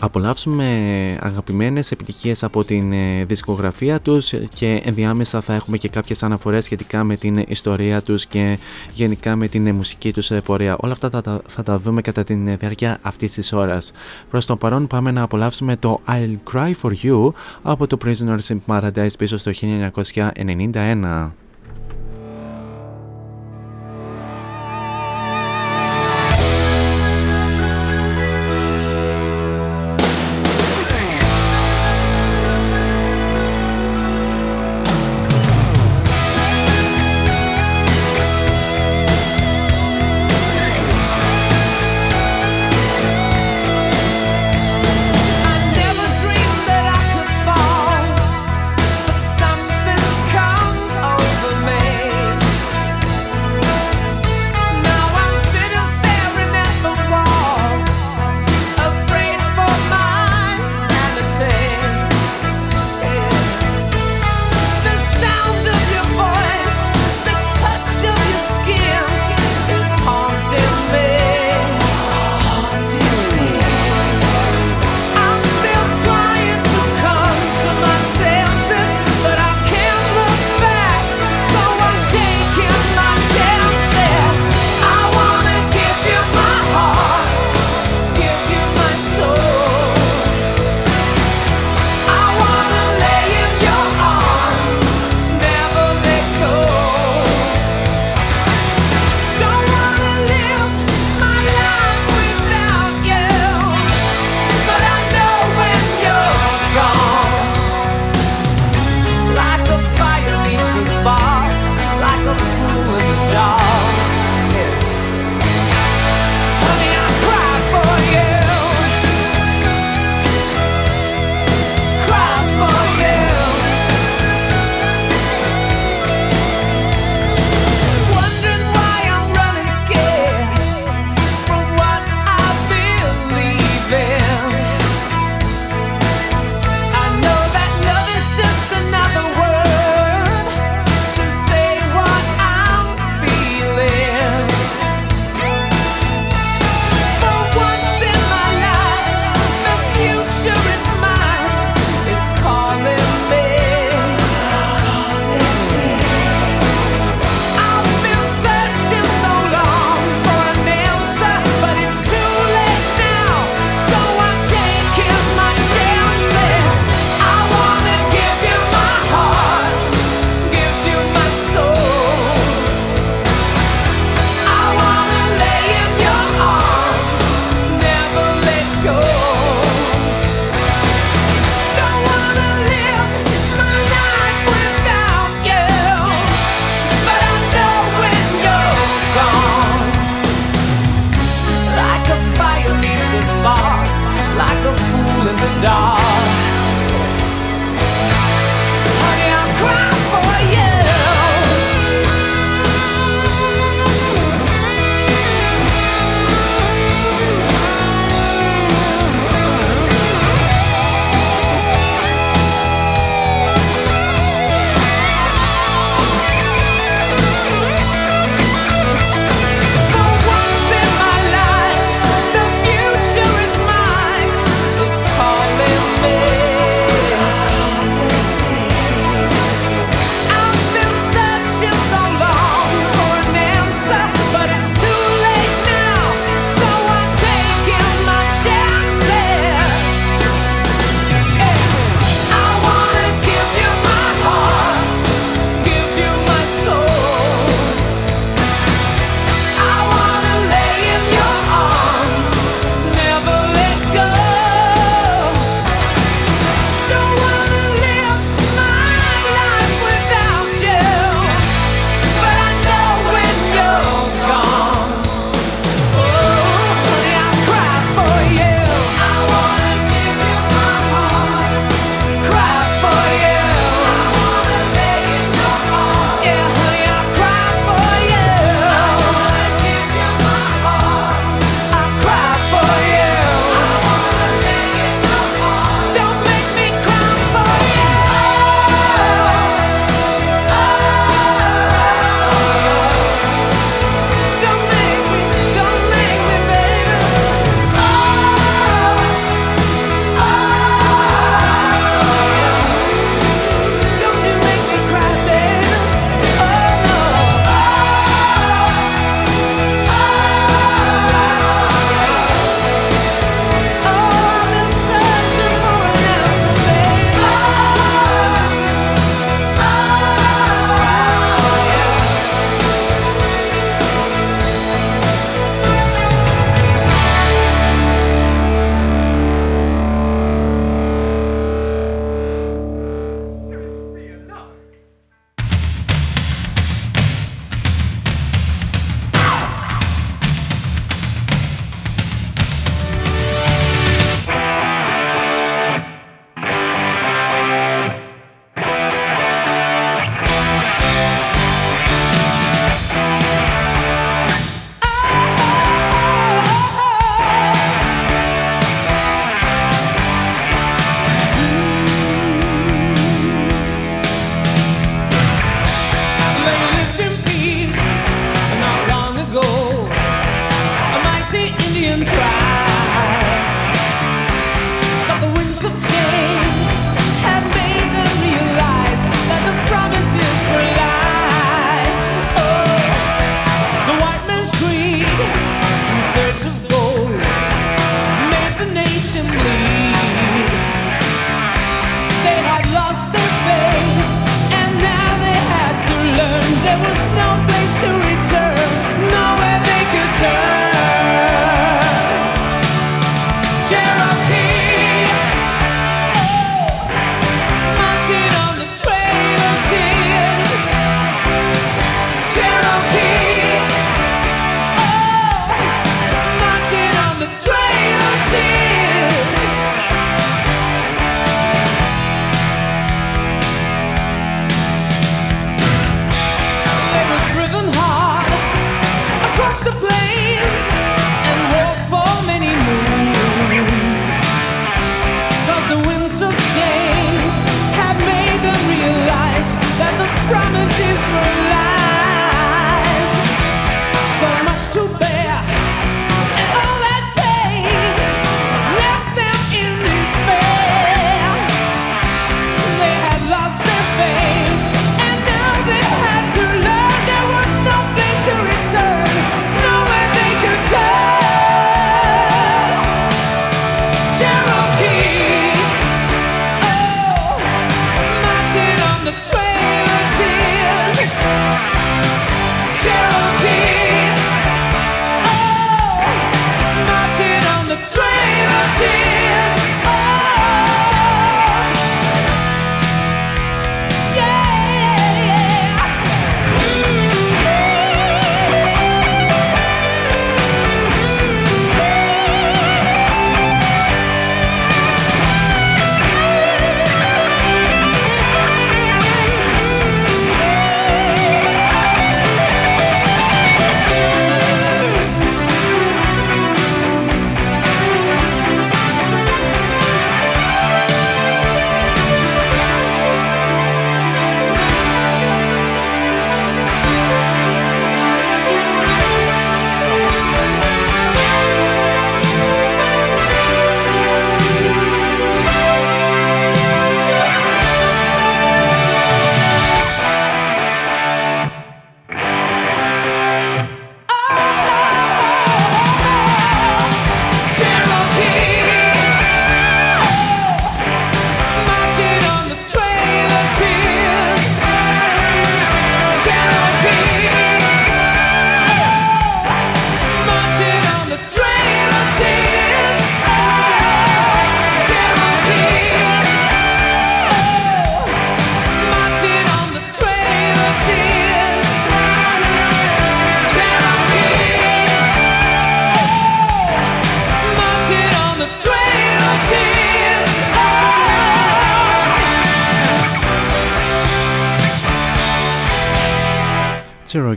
[0.00, 0.66] απολαύσουμε
[1.20, 7.04] αγαπημένες επιτυχίες από την ε, δισκογραφία τους και ενδιάμεσα θα έχουμε και κάποιες αναφορές σχετικά
[7.04, 8.58] με την ιστορία τους και
[8.94, 10.76] γενικά με την μουσική τους ε, πορεία.
[10.80, 13.92] Όλα αυτά θα τα, θα τα δούμε κατά τη διάρκεια αυτής της ώρας.
[14.30, 17.32] Προς το παρόν πάμε να απολαύσουμε το I'll Cry For You
[17.62, 19.50] από το Prisoners in Paradise πίσω στο
[20.74, 21.30] 1991.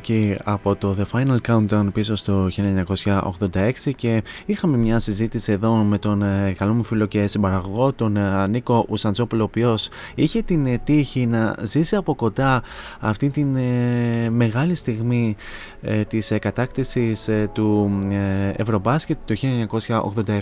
[0.04, 2.48] Cherokee από το The Final Countdown πίσω στο
[3.08, 8.18] 1986 και είχαμε μια συζήτηση εδώ με τον ε, καλό μου φίλο και συμπαραγωγό τον
[8.18, 12.64] ε, Νίκο Ουσαντζόπουλο ο οποίος είχε την ε, τύχη να ζήσει από κοντά
[13.00, 13.58] αυτή την
[14.30, 15.36] μεγάλη στιγμή
[16.08, 18.00] της κατάκτησης του
[18.56, 19.36] Ευρωμπάσκετ το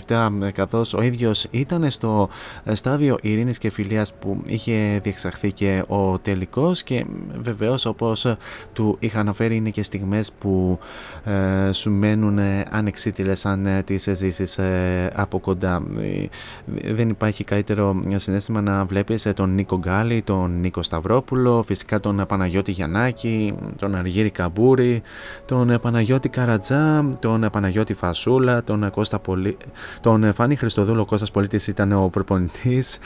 [0.06, 2.28] 1987 καθώς ο ίδιος ήταν στο
[2.72, 7.06] στάδιο ειρήνης και φιλίας που είχε διεξαχθεί και ο τελικός και
[7.36, 8.26] βεβαίως όπως
[8.72, 10.78] του είχα αναφέρει είναι και στιγμές που
[11.24, 15.82] ε, σου μένουν ε, ανεξίτηλες αν ε, τις ζήσεις ε, από κοντά.
[16.00, 22.24] Ε, δεν υπάρχει καλύτερο συνέστημα να βλέπεις τον Νίκο Γκάλη, τον Νίκο Σταυρόπουλο, φυσικά τον
[22.28, 25.02] Παναγιώτη Γιαννάκη, τον Αργύρη Καμπούρη,
[25.46, 29.56] τον Παναγιώτη Καρατζά, τον Παναγιώτη Φασούλα, τον, Κώστα Πολί...
[30.00, 32.98] τον Φάνη Χριστοδούλο, ο Κώστας Πολίτης ήταν ο προπονητής,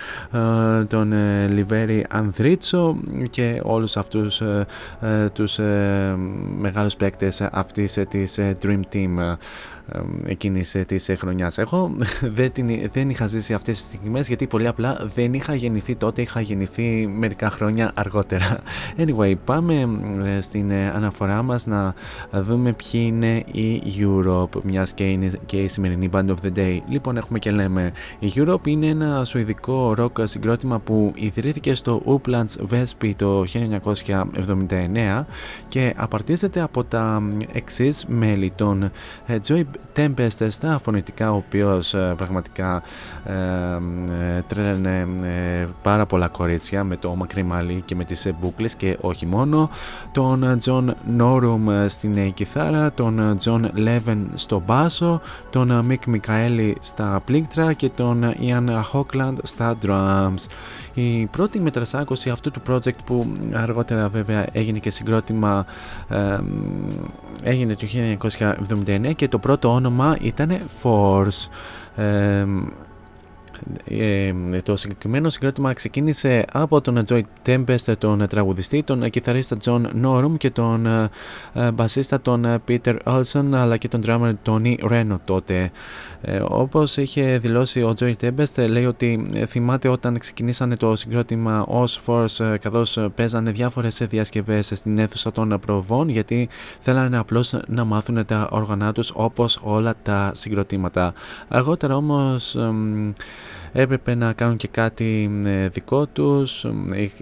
[0.89, 1.13] τον
[1.49, 2.97] Λιβέρη Ανδρίτσο
[3.31, 4.43] και όλους αυτούς
[5.33, 5.59] τους
[6.59, 9.37] μεγάλους παίκτες αυτής της Dream Team
[10.27, 11.59] εκείνης της χρονιάς.
[11.59, 11.91] Εγώ
[12.37, 16.23] δεν, την, δεν είχα ζήσει αυτές τις στιγμές γιατί πολύ απλά δεν είχα γεννηθεί τότε,
[16.23, 18.61] είχα γεννηθεί μερικά χρόνια αργότερα.
[19.03, 19.89] Anyway, πάμε
[20.41, 21.95] στην ε, αναφορά μας να
[22.31, 26.79] δούμε ποιοι είναι η Europe, μιας και είναι και η σημερινή Band of the Day.
[26.89, 27.93] Λοιπόν, έχουμε και λέμε.
[28.19, 33.45] Η Europe είναι ένα σουηδικό ροκ συγκρότημα που ιδρύθηκε στο Uplands Vespi το
[34.69, 35.25] 1979
[35.69, 37.23] και απαρτίζεται από τα
[37.53, 38.91] εξής μέλη των
[39.49, 39.63] Joy
[39.97, 42.83] Tempest στα φωνητικά ο οποίος πραγματικά
[44.49, 45.07] τρέλαινε
[45.83, 49.71] πάρα πολλά κορίτσια με το μακρύ μαλλί και με τις μπουκλες και όχι μόνο.
[50.13, 50.89] Τον John
[51.19, 55.21] Norum στην κιθάρα τον John Leven στο μπάσο
[55.51, 60.47] τον Mick Μικαέλη στα πλήκτρα και τον Ian Hockland στα drums
[60.99, 65.67] η πρώτη μετρασάκωση αυτού του project που αργότερα βέβαια έγινε και συγκρότημα
[66.09, 66.39] ε,
[67.43, 67.87] έγινε το
[68.87, 71.49] 1979 και το πρώτο όνομα ήταν Force.
[71.97, 72.47] Ε,
[73.85, 80.33] ε, το συγκεκριμένο συγκρότημα ξεκίνησε από τον Joy Tempest, τον τραγουδιστή, τον κιθαρίστα John Norum
[80.39, 85.71] και τον ε, μπασίστα τον Peter Olson αλλά και τον drummer Tony Reno τότε.
[86.21, 92.01] Ε, όπως είχε δηλώσει ο Joy Tempest λέει ότι θυμάται όταν ξεκινήσανε το συγκρότημα ως
[92.07, 96.49] Force καθώς παίζανε διάφορες διασκευές στην αίθουσα των προβών γιατί
[96.81, 101.13] θέλανε απλώς να μάθουν τα όργανα τους όπως όλα τα συγκροτήματα.
[101.49, 102.57] Αργότερα όμως
[103.77, 106.67] έπρεπε να κάνουν και κάτι ε, δικό τους,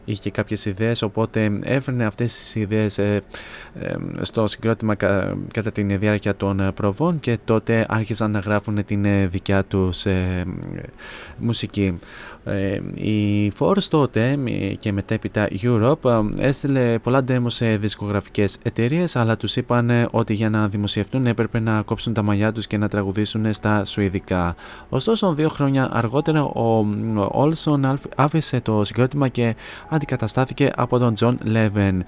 [0.04, 3.22] είχε και κάποιες ιδέες οπότε έφερνε αυτές τις ιδέες ε,
[3.80, 4.94] ε, στο συγκρότημα
[5.52, 10.06] κατά τη διάρκεια των προβών και τότε άρχισαν να γράφουν την δικιά τους
[11.38, 11.98] μουσική.
[12.44, 14.38] Ε, η Force τότε
[14.78, 20.68] και μετέπειτα Europe έστειλε πολλά demo σε δισκογραφικές εταιρείες αλλά τους είπαν ότι για να
[20.68, 24.54] δημοσιευτούν έπρεπε να κόψουν τα μαλλιά τους και να τραγουδήσουν στα σουηδικά.
[24.88, 26.86] Ωστόσο δύο χρόνια αργότερα ο
[27.32, 29.54] Olson άφησε το συγκρότημα και
[29.88, 31.98] αντικαταστάθηκε από τον John Leven.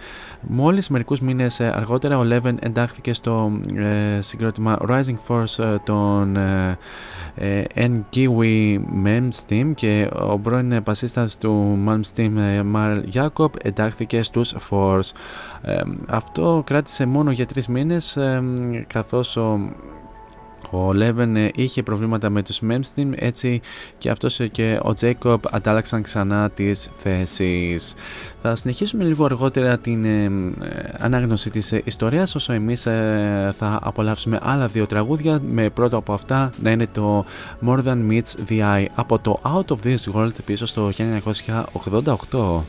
[0.40, 6.36] Μόλις μερικούς μήνες αργότερα ο Leven εντάχθηκε στο ε, συγκρότημα Rising Force ε, των
[7.34, 15.12] ε, Enkiwi Memsteam και ο πρώην πασίστας του Malmsteen Μαρλ Jacob εντάχθηκε στους Force.
[16.06, 18.18] αυτό κράτησε μόνο για τρεις μήνες
[18.86, 19.58] καθώς ο
[20.70, 23.60] ο Λέβεν είχε προβλήματα με τους Memsteam έτσι
[23.98, 27.94] και αυτός και ο Jacob αντάλλαξαν ξανά τις θέσεις.
[28.42, 30.30] Θα συνεχίσουμε λίγο αργότερα την ε,
[30.98, 32.82] ανάγνωση της ιστορίας όσο εμείς
[33.58, 37.24] θα απολαύσουμε άλλα δύο τραγούδια με πρώτο από αυτά να είναι το
[37.66, 42.60] More Than Meets the Eye από το Out of This World πίσω στο 1988.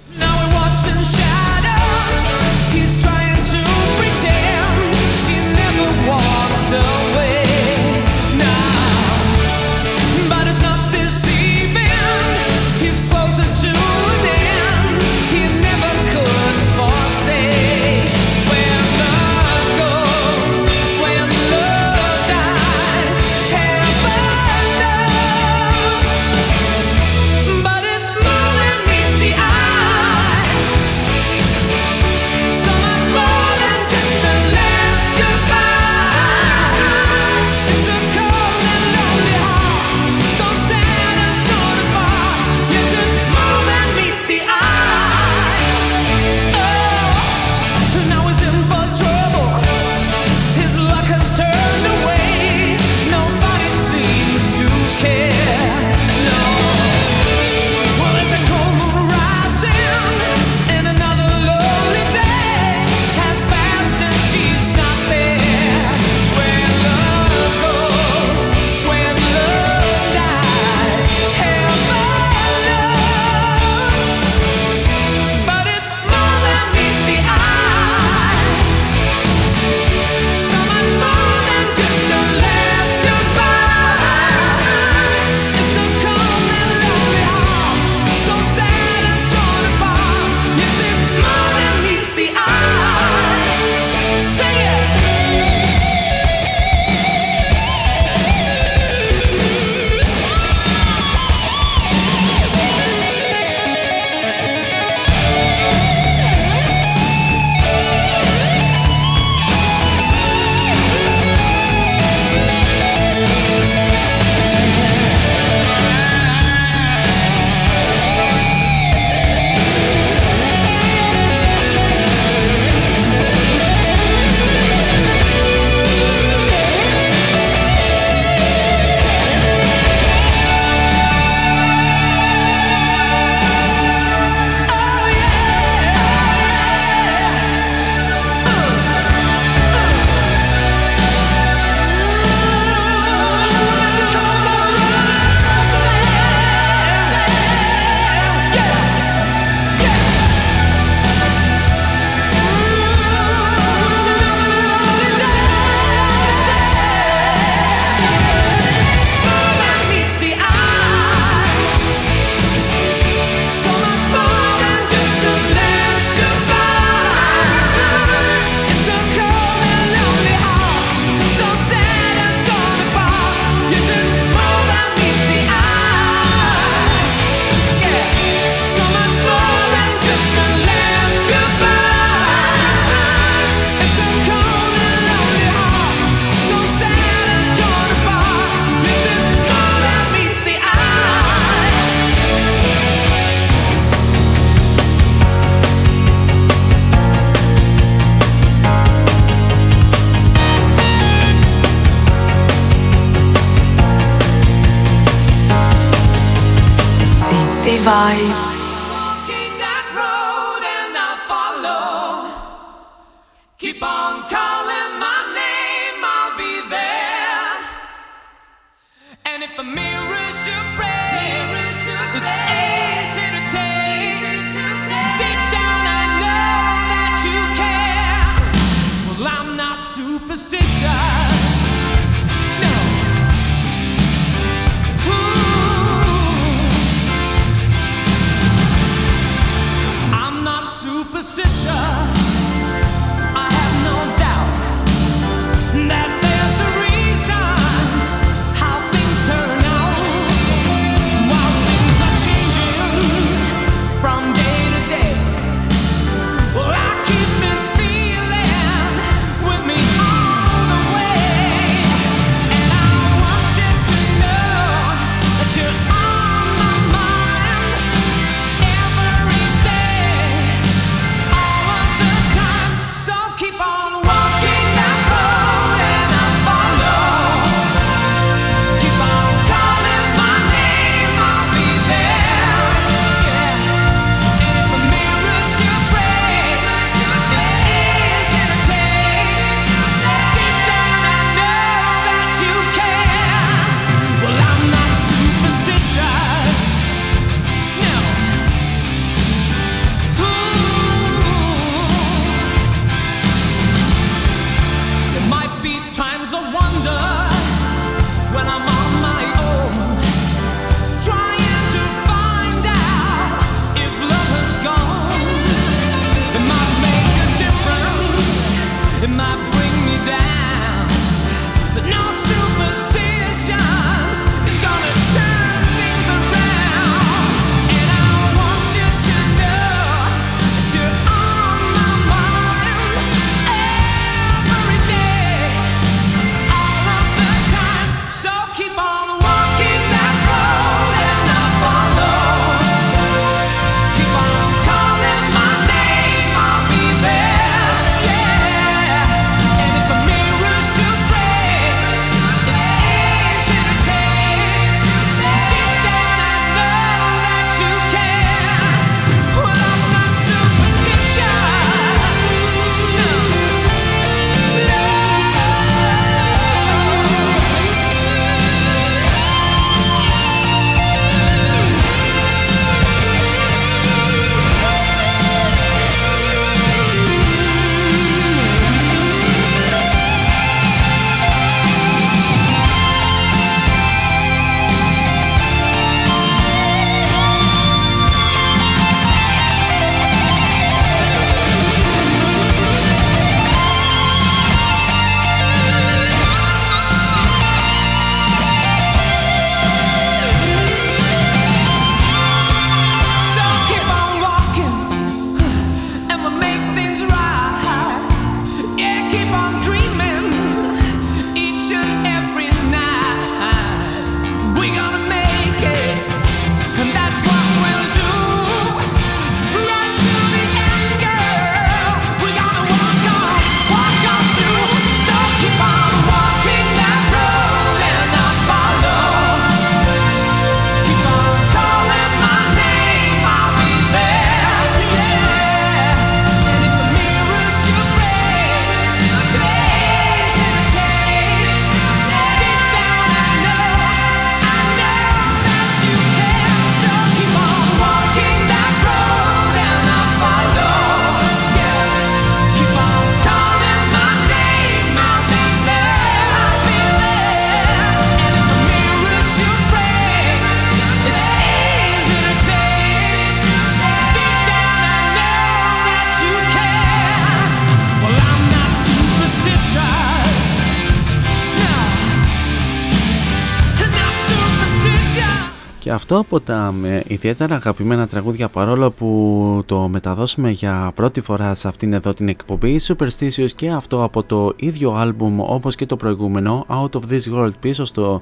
[476.10, 481.68] Αυτό από τα ε, ιδιαίτερα αγαπημένα τραγούδια παρόλο που το μεταδώσουμε για πρώτη φορά σε
[481.68, 486.66] αυτήν εδώ την εκπομπή Superstitious και αυτό από το ίδιο άλμπουμ όπως και το προηγούμενο
[486.70, 488.22] Out of This World πίσω στο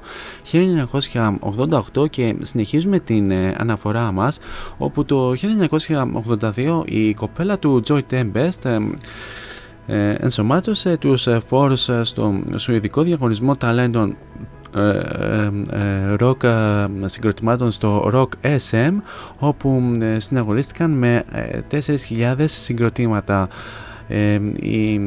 [1.94, 4.38] 1988 και συνεχίζουμε την ε, αναφορά μας
[4.78, 5.32] όπου το
[6.56, 8.80] 1982 η κοπέλα του Joy Tempest
[9.86, 14.16] ε, ενσωμάτωσε τους Force στο Σουηδικό Διαγωνισμό Ταλέντων
[16.18, 16.36] rock
[17.04, 18.92] συγκροτημάτων στο Rock SM
[19.38, 21.24] όπου συναγωνίστηκαν με
[21.70, 23.48] 4.000 συγκροτήματα.
[24.08, 25.00] Ε, οι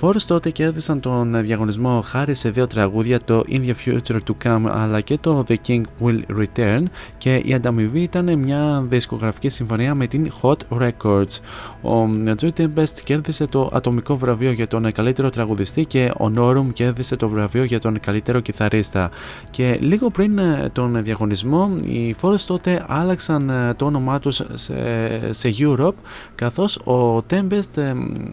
[0.00, 4.64] Force τότε κέρδισαν τον διαγωνισμό χάρη σε δύο τραγούδια, το In the Future to Come
[4.70, 6.82] αλλά και το The King Will Return
[7.18, 11.38] και η ανταμοιβή ήταν μια δισκογραφική συμφωνία με την Hot Records.
[11.82, 17.16] Ο Joy Tempest κέρδισε το ατομικό βραβείο για τον καλύτερο τραγουδιστή και ο Norum κέρδισε
[17.16, 19.10] το βραβείο για τον καλύτερο κιθαρίστα.
[19.50, 20.40] Και λίγο πριν
[20.72, 25.94] τον διαγωνισμό, οι Force τότε άλλαξαν το όνομά τους σε, σε Europe
[26.34, 27.82] καθώς ο Tempest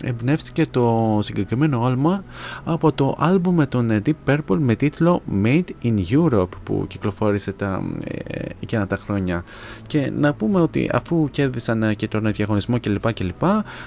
[0.10, 2.24] εμπνεύστηκε το συγκεκριμένο άλμα
[2.64, 7.82] από το άλμπουμ με τον Deep Purple με τίτλο Made in Europe που κυκλοφόρησε τα,
[8.04, 9.44] ε, εκείνα τα χρόνια.
[9.88, 13.44] Και να πούμε ότι αφού κέρδισαν και τον διαγωνισμό κλπ κλπ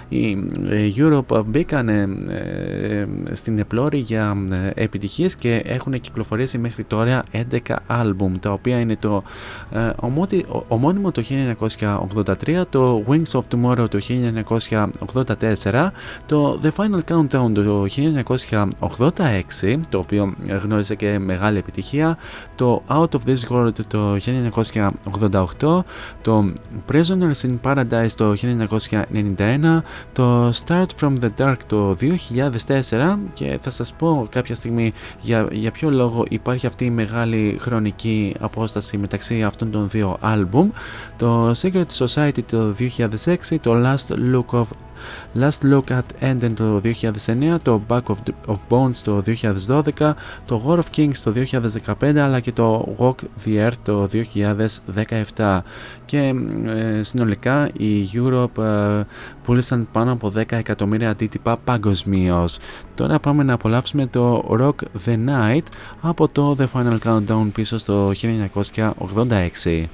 [0.09, 0.31] οι
[0.69, 7.23] ε, Europe μπήκαν ε, στην επλώρη για ε, επιτυχίες και έχουν κυκλοφορήσει μέχρι τώρα
[7.67, 9.23] 11 άλμπουμ τα οποία είναι το
[9.73, 9.91] ε,
[10.69, 11.23] ομόνιμο το
[12.47, 13.99] 1983 το Wings of Tomorrow το
[15.63, 15.89] 1984
[16.27, 17.87] το The Final Countdown το
[19.61, 22.19] 1986, το οποίο γνώρισε και μεγάλη επιτυχία,
[22.55, 24.17] το Out of This World το
[25.61, 25.83] 1988,
[26.23, 26.53] το
[26.93, 29.83] Prisoners in Paradise το 1991,
[30.13, 35.71] το Start from the Dark το 2004 και θα σας πω κάποια στιγμή για, για
[35.71, 40.71] ποιο λόγο υπάρχει αυτή η μεγάλη χρονική απόσταση μεταξύ αυτών των δύο άλμπουμ,
[41.17, 44.65] το Secret Society το 2006, το Last Look of
[45.41, 48.17] Last Look at Eden το 2009, το Back of,
[48.47, 50.13] of Bones το 2012,
[50.45, 51.33] το War of Kings το
[52.01, 54.09] 2015 αλλά και το Walk the Earth το
[55.37, 55.61] 2017
[56.05, 56.35] και
[56.67, 59.03] ε, συνολικά οι Europe ε,
[59.43, 62.59] πούλησαν πάνω από 10 εκατομμύρια αντίτυπα παγκοσμίως.
[62.95, 65.67] Τώρα πάμε να απολαύσουμε το Rock the Night
[66.01, 69.85] από το The Final Countdown πίσω στο 1986.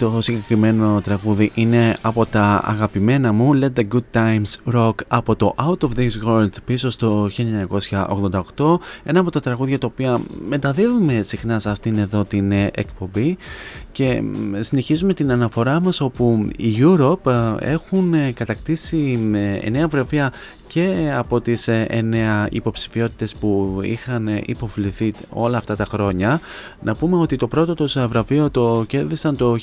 [0.00, 5.54] Το συγκεκριμένο τραγούδι είναι από τα αγαπημένα μου Let the Good Times Rock από το
[5.58, 7.30] Out of This World πίσω στο
[8.56, 13.36] 1988 ένα από τα τραγούδια τα οποία μεταδίδουμε συχνά σε αυτήν εδώ την ε, εκπομπή
[13.92, 14.22] και
[14.60, 19.18] συνεχίζουμε την αναφορά μας όπου οι Europe ε, έχουν ε, κατακτήσει
[19.84, 20.32] 9 βραβεία
[20.72, 26.40] και από τις 9 ε, υποψηφιότητες που είχαν υποβληθεί όλα αυτά τα χρόνια.
[26.82, 29.56] Να πούμε ότι το πρώτο τους βραβείο το κέρδισαν το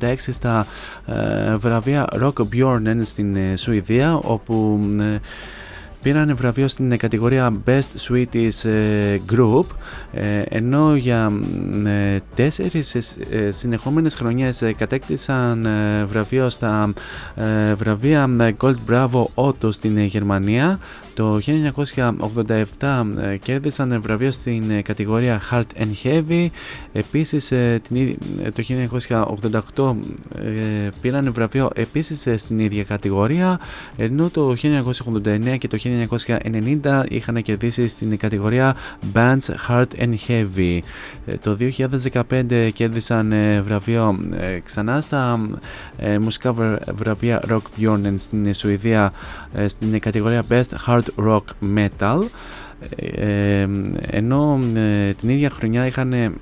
[0.00, 0.66] 1986 στα
[1.56, 4.80] βραβεία Rock Bjornen στην Σουηδία όπου
[6.02, 8.68] πήραν βραβείο στην κατηγορία Best Sweeties
[9.32, 9.64] Group
[10.48, 11.32] ενώ για
[12.34, 12.96] τέσσερις
[13.48, 15.66] συνεχόμενες χρονιές κατέκτησαν
[16.06, 16.92] βραβείο στα
[17.74, 18.28] βραβεία
[18.60, 20.78] Gold Bravo Otto στην Γερμανία
[21.18, 21.38] το
[22.78, 23.04] 1987
[23.42, 26.46] κέρδισαν βραβείο στην κατηγορία Hard and Heavy
[26.92, 27.48] επίσης
[28.52, 28.62] το
[29.74, 29.94] 1988
[31.00, 33.60] πήραν βραβείο επίσης στην ίδια κατηγορία
[33.96, 35.78] ενώ το 1989 και το
[36.82, 38.76] 1990 είχαν κερδίσει στην κατηγορία
[39.14, 40.78] Bands Hard and Heavy.
[41.26, 41.56] Ε, το
[42.30, 45.48] 2015 κέρδισαν ε, βραβείο ε, ξανά στα
[46.20, 46.54] μουσικά
[46.94, 49.12] βραβεία Rock Bjorn στην Σουηδία
[49.66, 51.44] στην κατηγορία Best Hard Rock
[51.76, 52.18] Metal.
[54.10, 54.58] Ενώ
[55.18, 56.34] την ίδια χρονιά είχαν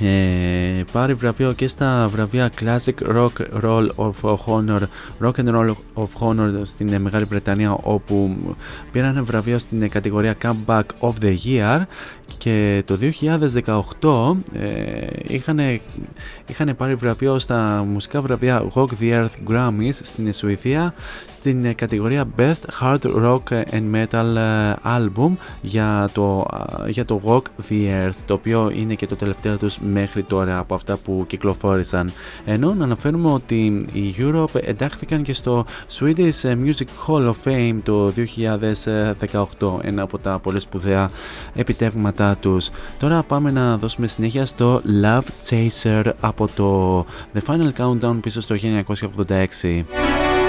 [0.00, 4.80] ε, πάρει βραβείο και στα βραβεία Classic Rock Roll of Honor
[5.20, 8.36] Rock and Roll of Honor στην Μεγάλη Βρετανία όπου
[8.92, 11.82] πήραν βραβείο στην κατηγορία Comeback of the Year
[12.38, 12.98] και το
[14.00, 15.58] 2018 ε, είχαν,
[16.46, 20.94] είχαν πάρει βραβείο στα μουσικά βραβεία Rock the Earth Grammys στην Σουηδία
[21.30, 25.30] στην κατηγορία Best Hard Rock and Metal ε, Album
[25.62, 26.46] για το,
[26.88, 30.74] για το Rock the Earth το οποίο είναι και το τελευταίο τους μέχρι τώρα από
[30.74, 32.12] αυτά που κυκλοφόρησαν.
[32.44, 35.64] Ενώ να αναφέρουμε ότι οι Europe εντάχθηκαν και στο
[35.98, 38.12] Swedish Music Hall of Fame το
[39.58, 41.10] 2018 ένα από τα πολύ σπουδαία
[41.54, 42.70] επιτεύγματα τους.
[42.98, 47.00] Τώρα πάμε να δώσουμε συνέχεια στο Love Chaser από το
[47.34, 50.43] The Final Countdown πίσω στο 1986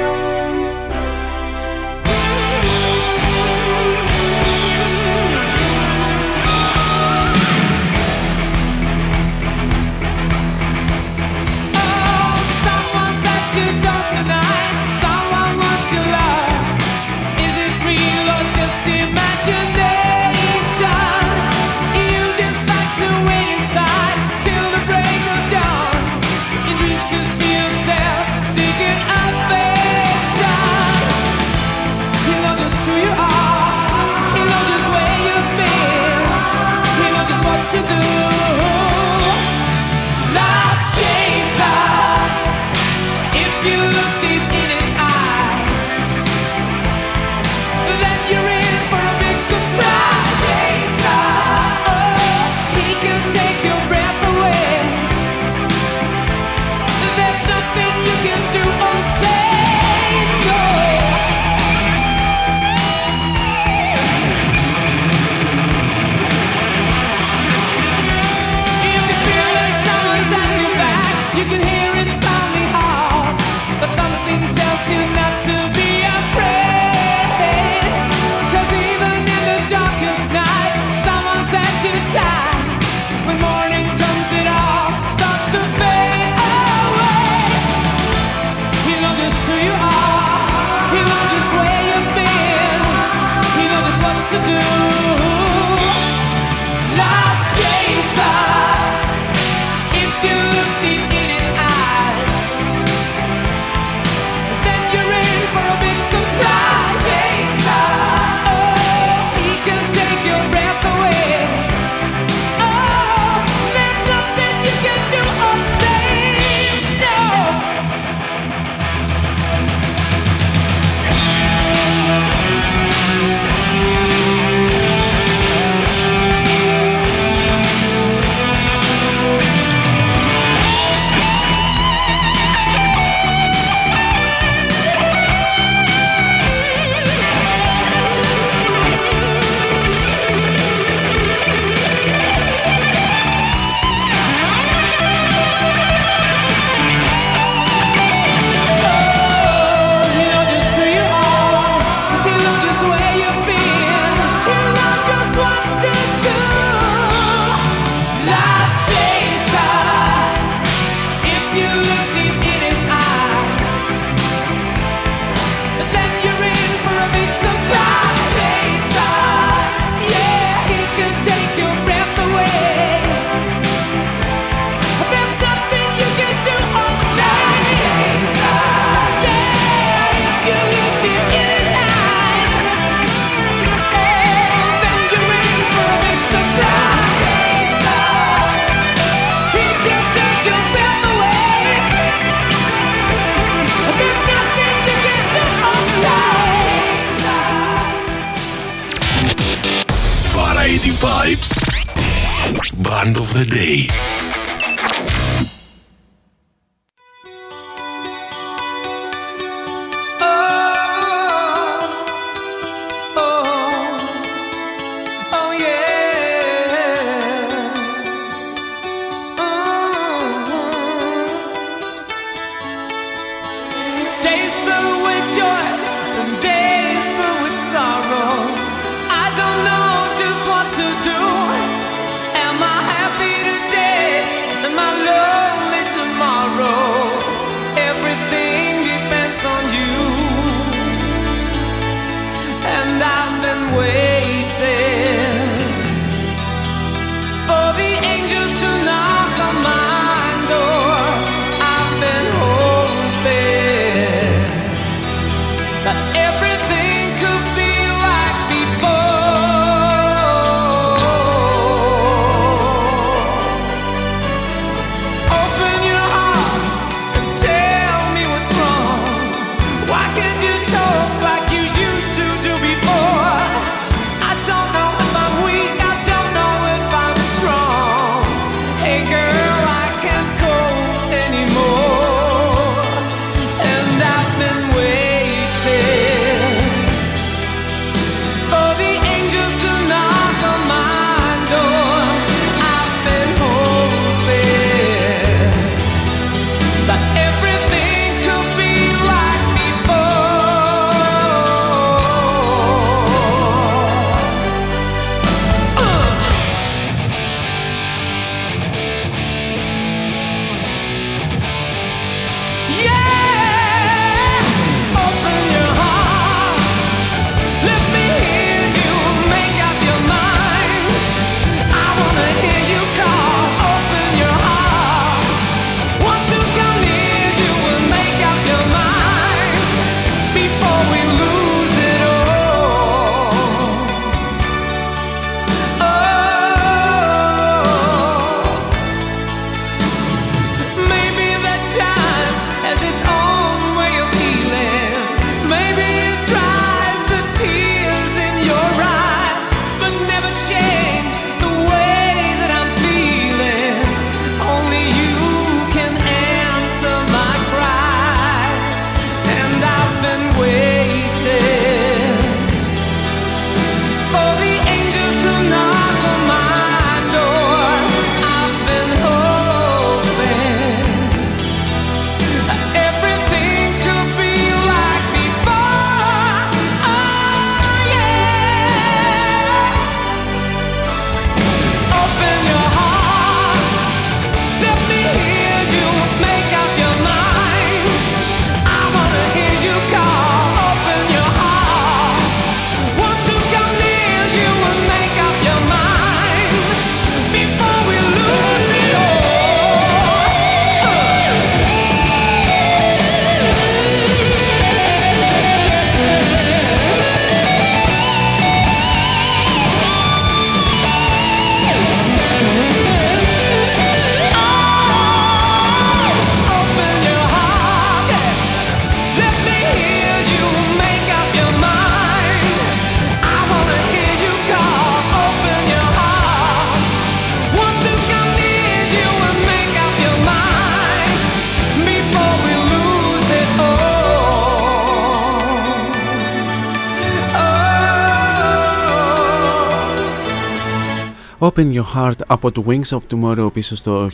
[441.57, 444.09] Open Your Heart από το Wings of Tomorrow πίσω στο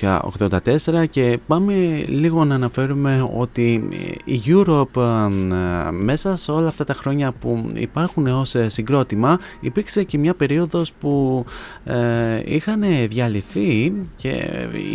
[0.00, 1.74] 1984 και πάμε
[2.08, 3.88] λίγο να αναφέρουμε ότι
[4.24, 10.18] η Europe ε, μέσα σε όλα αυτά τα χρόνια που υπάρχουν ως συγκρότημα υπήρξε και
[10.18, 11.44] μια περίοδος που
[11.84, 14.48] ε, είχαν διαλυθεί και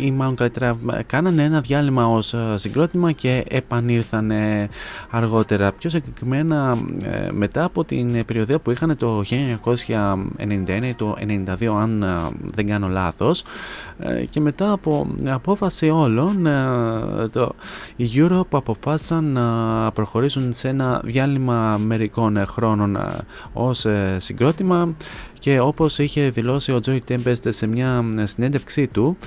[0.04, 4.32] ή μάλλον καλύτερα κάνανε ένα διάλειμμα ως συγκρότημα και επανήλθαν
[5.10, 5.72] αργότερα.
[5.72, 11.16] Πιο συγκεκριμένα ε, μετά από την περίοδο που είχαν το 1991 ή το
[11.60, 12.06] 1992 αν
[12.56, 13.44] δεν κάνω λάθος.
[14.00, 17.56] Ε, και μετά από απόφαση όλων ε, το,
[17.96, 22.98] οι Europe αποφάσισαν να προχωρήσουν σε ένα διάλειμμα μερικών χρόνων
[23.54, 23.86] ως
[24.18, 24.94] συγκρότημα
[25.42, 29.18] και όπως είχε δηλώσει ο Joey Tempest σε μια συνέντευξή του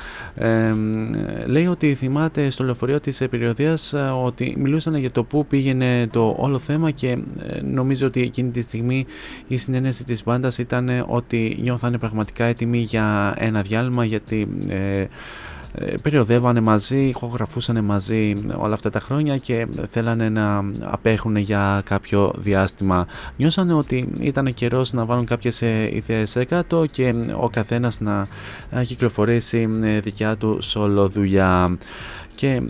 [1.46, 6.58] λέει ότι θυμάται στο λεωφορείο της περιοδίας ότι μιλούσαν για το πού πήγαινε το όλο
[6.58, 7.18] θέμα και
[7.62, 9.06] νομίζω ότι εκείνη τη στιγμή
[9.48, 15.04] η συνένεση της μπάντας ήταν ότι νιώθανε πραγματικά έτοιμοι για ένα διάλειμμα γιατί ε,
[16.02, 23.06] περιοδεύανε μαζί, ηχογραφούσαν μαζί όλα αυτά τα χρόνια και θέλανε να απέχουν για κάποιο διάστημα.
[23.36, 28.26] Νιώσανε ότι ήταν καιρός να βάλουν κάποιες ε, ιδέες κάτω και ο καθένας να
[28.84, 31.78] κυκλοφορήσει ε, δικιά του solo δουλειά
[32.34, 32.62] και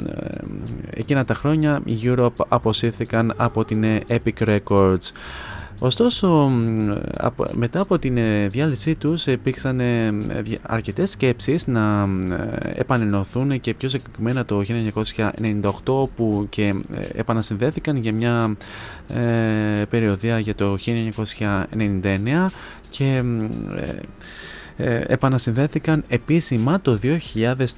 [0.90, 5.12] εκείνα τα χρόνια οι Europe αποσύρθηκαν από την Epic Records.
[5.78, 6.52] Ωστόσο,
[7.52, 10.12] μετά από την ε, διάλυσή τους υπήρξαν ε,
[10.62, 14.62] αρκετές σκέψεις να ε, επανενωθούν και πιο συγκεκριμένα το
[15.84, 16.74] 1998 που και
[17.14, 18.56] επανασυνδέθηκαν για μια
[19.90, 22.46] περιοδία για το 1999
[22.90, 23.22] και
[23.76, 23.94] ε,
[25.06, 26.98] επανασυνδέθηκαν επίσημα το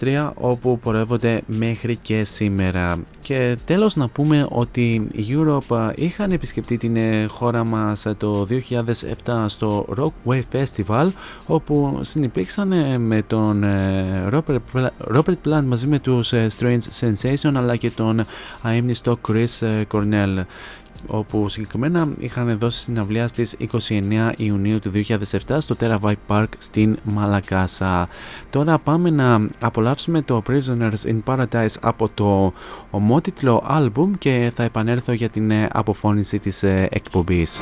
[0.00, 2.98] 2003 όπου πορεύονται μέχρι και σήμερα.
[3.20, 8.46] Και τέλος να πούμε ότι η Europe είχαν επισκεφτεί την ε, χώρα μας το
[9.24, 11.08] 2007 στο Rockway Festival
[11.46, 13.64] όπου συνυπήρξαν ε, με τον
[14.32, 18.24] Robert, Robert Plant μαζί με τους Strange Sensation αλλά και τον
[18.62, 20.44] αείμνηστο Chris Cornell
[21.06, 23.56] όπου συγκεκριμένα είχαν δώσει συναυλία στις
[23.88, 28.08] 29 Ιουνίου του 2007 στο Terabyte Park στην Μαλακάσα.
[28.50, 32.52] Τώρα πάμε να απολαύσουμε το Prisoners in Paradise από το
[32.90, 37.60] ομότιτλο άλμπουμ και θα επανέλθω για την ε, αποφώνηση της ε, εκπομπής.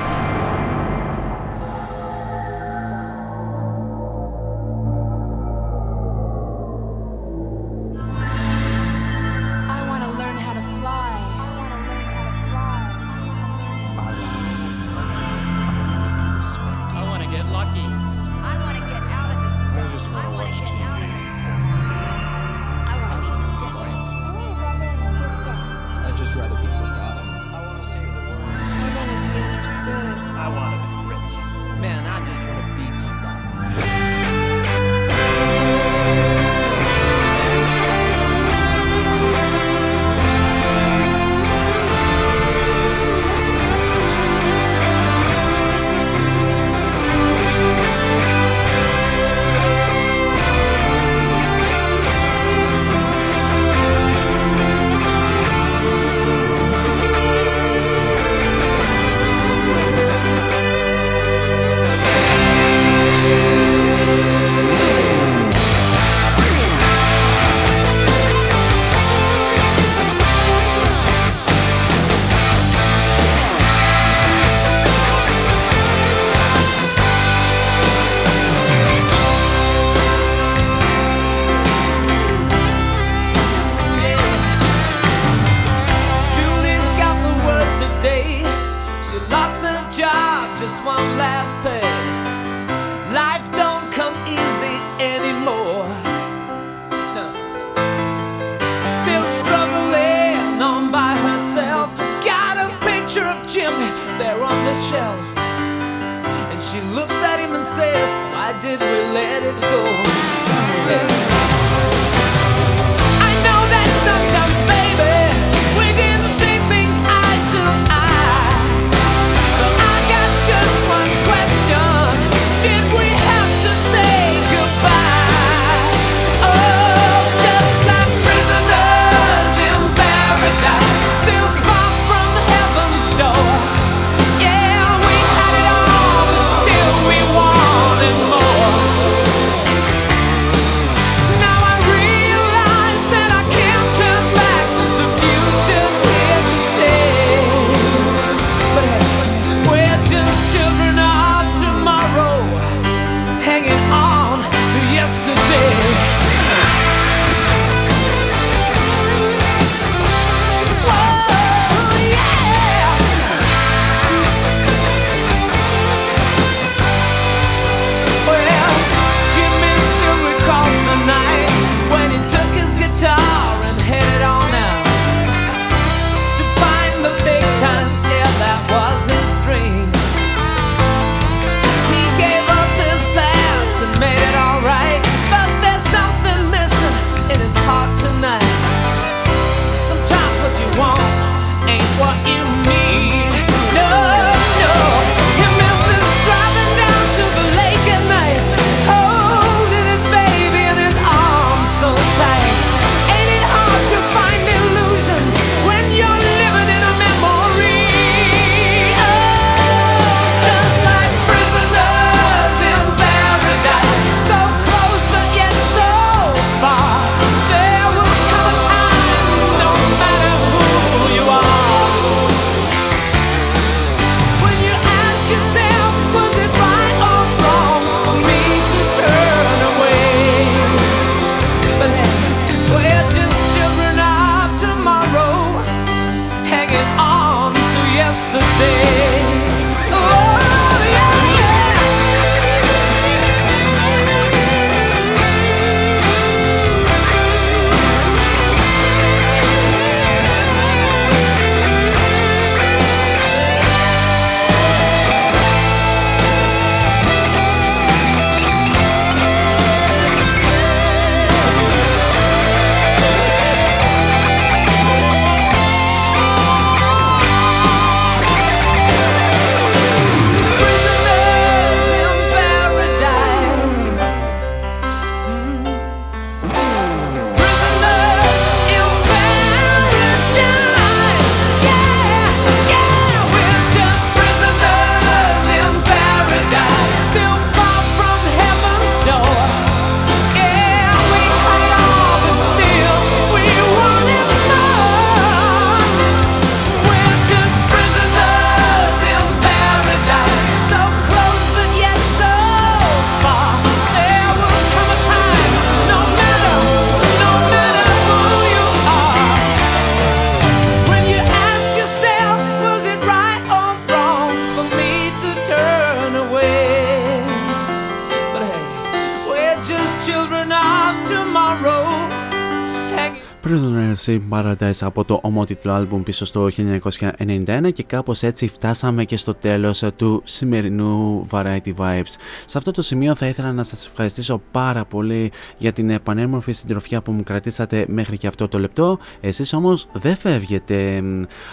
[324.35, 329.85] Paradise από το ομότιτλο άλμπουμ πίσω στο 1991 και κάπως έτσι φτάσαμε και στο τέλος
[329.97, 332.15] του σημερινού Variety Vibes.
[332.47, 337.03] Σε αυτό το σημείο θα ήθελα να σας ευχαριστήσω πάρα πολύ για την πανέμορφη συντροφιά
[337.03, 338.99] που μου κρατήσατε μέχρι και αυτό το λεπτό.
[339.21, 341.03] Εσείς όμως δεν φεύγετε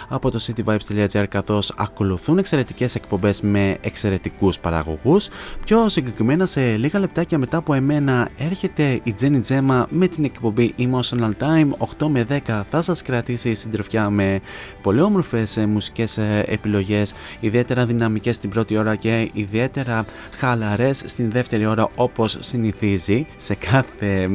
[0.08, 5.28] από το cityvibes.gr καθώς ακολουθούν εξαιρετικές εκπομπές με εξαιρετικούς παραγωγούς.
[5.64, 10.74] Πιο συγκεκριμένα σε λίγα λεπτάκια μετά από εμένα έρχεται η Jenny Gemma με την εκπομπή
[10.78, 11.68] Emotional Time
[11.98, 14.40] 8 με 10 θα σας κρατήσει συντροφιά με
[14.82, 21.30] πολύ όμορφες ε, μουσικές ε, επιλογές ιδιαίτερα δυναμικές στην πρώτη ώρα και ιδιαίτερα χαλαρές στην
[21.30, 24.30] δεύτερη ώρα όπως συνηθίζει σε κάθε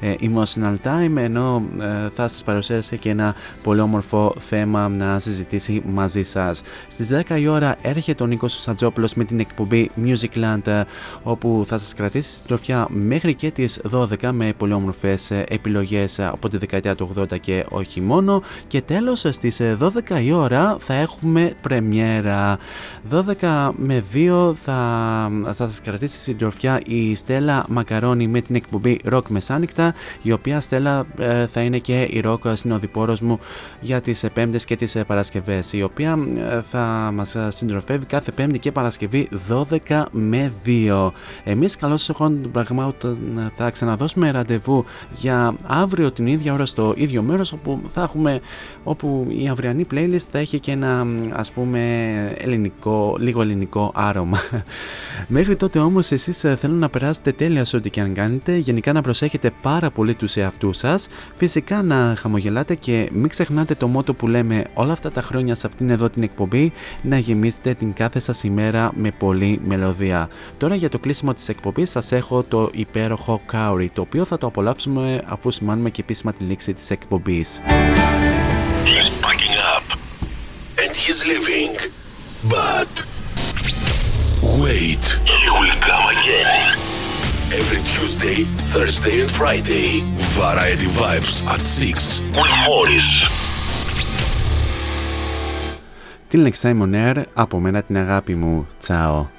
[0.00, 1.62] ε, Emotional Time ενώ
[2.14, 6.62] θα σας παρουσιάσει και ένα πολύ όμορφο θέμα να συζητήσει μαζί σας.
[6.88, 10.82] Στις 10 η ώρα έρχεται ο Νίκος Σαντζόπουλος με την εκπομπή Musicland
[11.22, 16.58] όπου θα σας κρατήσει συντροφιά μέχρι και τις 12 με πολύ όμορφες επιλογές από τη
[16.58, 18.42] δεκαετία του 80 και όχι μόνο.
[18.66, 22.58] Και τέλος στις 12 ε, η ώρα θα έχουμε πρεμιέρα.
[23.40, 29.28] 12 με 2 θα, θα σας κρατήσει συντροφιά η Στέλλα Μακαρόνη με την εκπομπή Rock
[29.28, 33.38] Μεσάνυχτα η οποία Στέλλα ε, θα είναι και η rock συνοδοιπόρος μου
[33.80, 36.18] για τις Πέμπτες και τις Παρασκευές η οποία
[36.50, 39.28] ε, θα μας συντροφεύει κάθε Πέμπτη και Παρασκευή
[39.88, 41.10] 12 με 2.
[41.44, 43.18] Εμείς καλώς εγώ πραγμάτων
[43.56, 44.84] θα ξαναδώσουμε ραντεβού
[45.14, 48.40] για αύριο την ίδια ώρα στο ίδιο μέρος όπου θα έχουμε
[48.84, 51.80] όπου η αυριανή playlist θα έχει και ένα ας πούμε
[52.38, 54.38] ελληνικό, λίγο ελληνικό άρωμα.
[55.28, 58.92] Μέχρι τότε όμως εσείς ε, θέλω να περάσετε τέλεια σε ό,τι και αν κάνετε, γενικά
[58.92, 64.14] να προσέχετε πάρα πολύ τους εαυτούς σας, φυσικά να χαμογελάτε και μην ξεχνάτε το μότο
[64.14, 66.72] που λέμε όλα αυτά τα χρόνια σε αυτήν εδώ την εκπομπή
[67.02, 70.28] να γεμίσετε την κάθε σας ημέρα με πολλή μελωδία.
[70.58, 74.46] Τώρα για το κλείσιμο της εκπομπής σας έχω το υπέροχο Kauri το οποίο θα το
[74.46, 77.55] απολαύσουμε αφού σημάνουμε και επίσημα τη λήξη της εκπομπής.
[77.55, 79.85] He's packing up
[80.81, 81.73] and he's leaving.
[82.55, 82.91] But
[84.59, 85.05] wait.
[85.39, 86.77] He will come again.
[87.59, 88.43] Every Tuesday,
[88.73, 90.03] Thursday and Friday.
[90.39, 93.09] Variety Vibes at 6 with Morris.
[96.29, 98.67] Till next time on air, από μένα την αγάπη μου.
[98.79, 99.34] Ciao.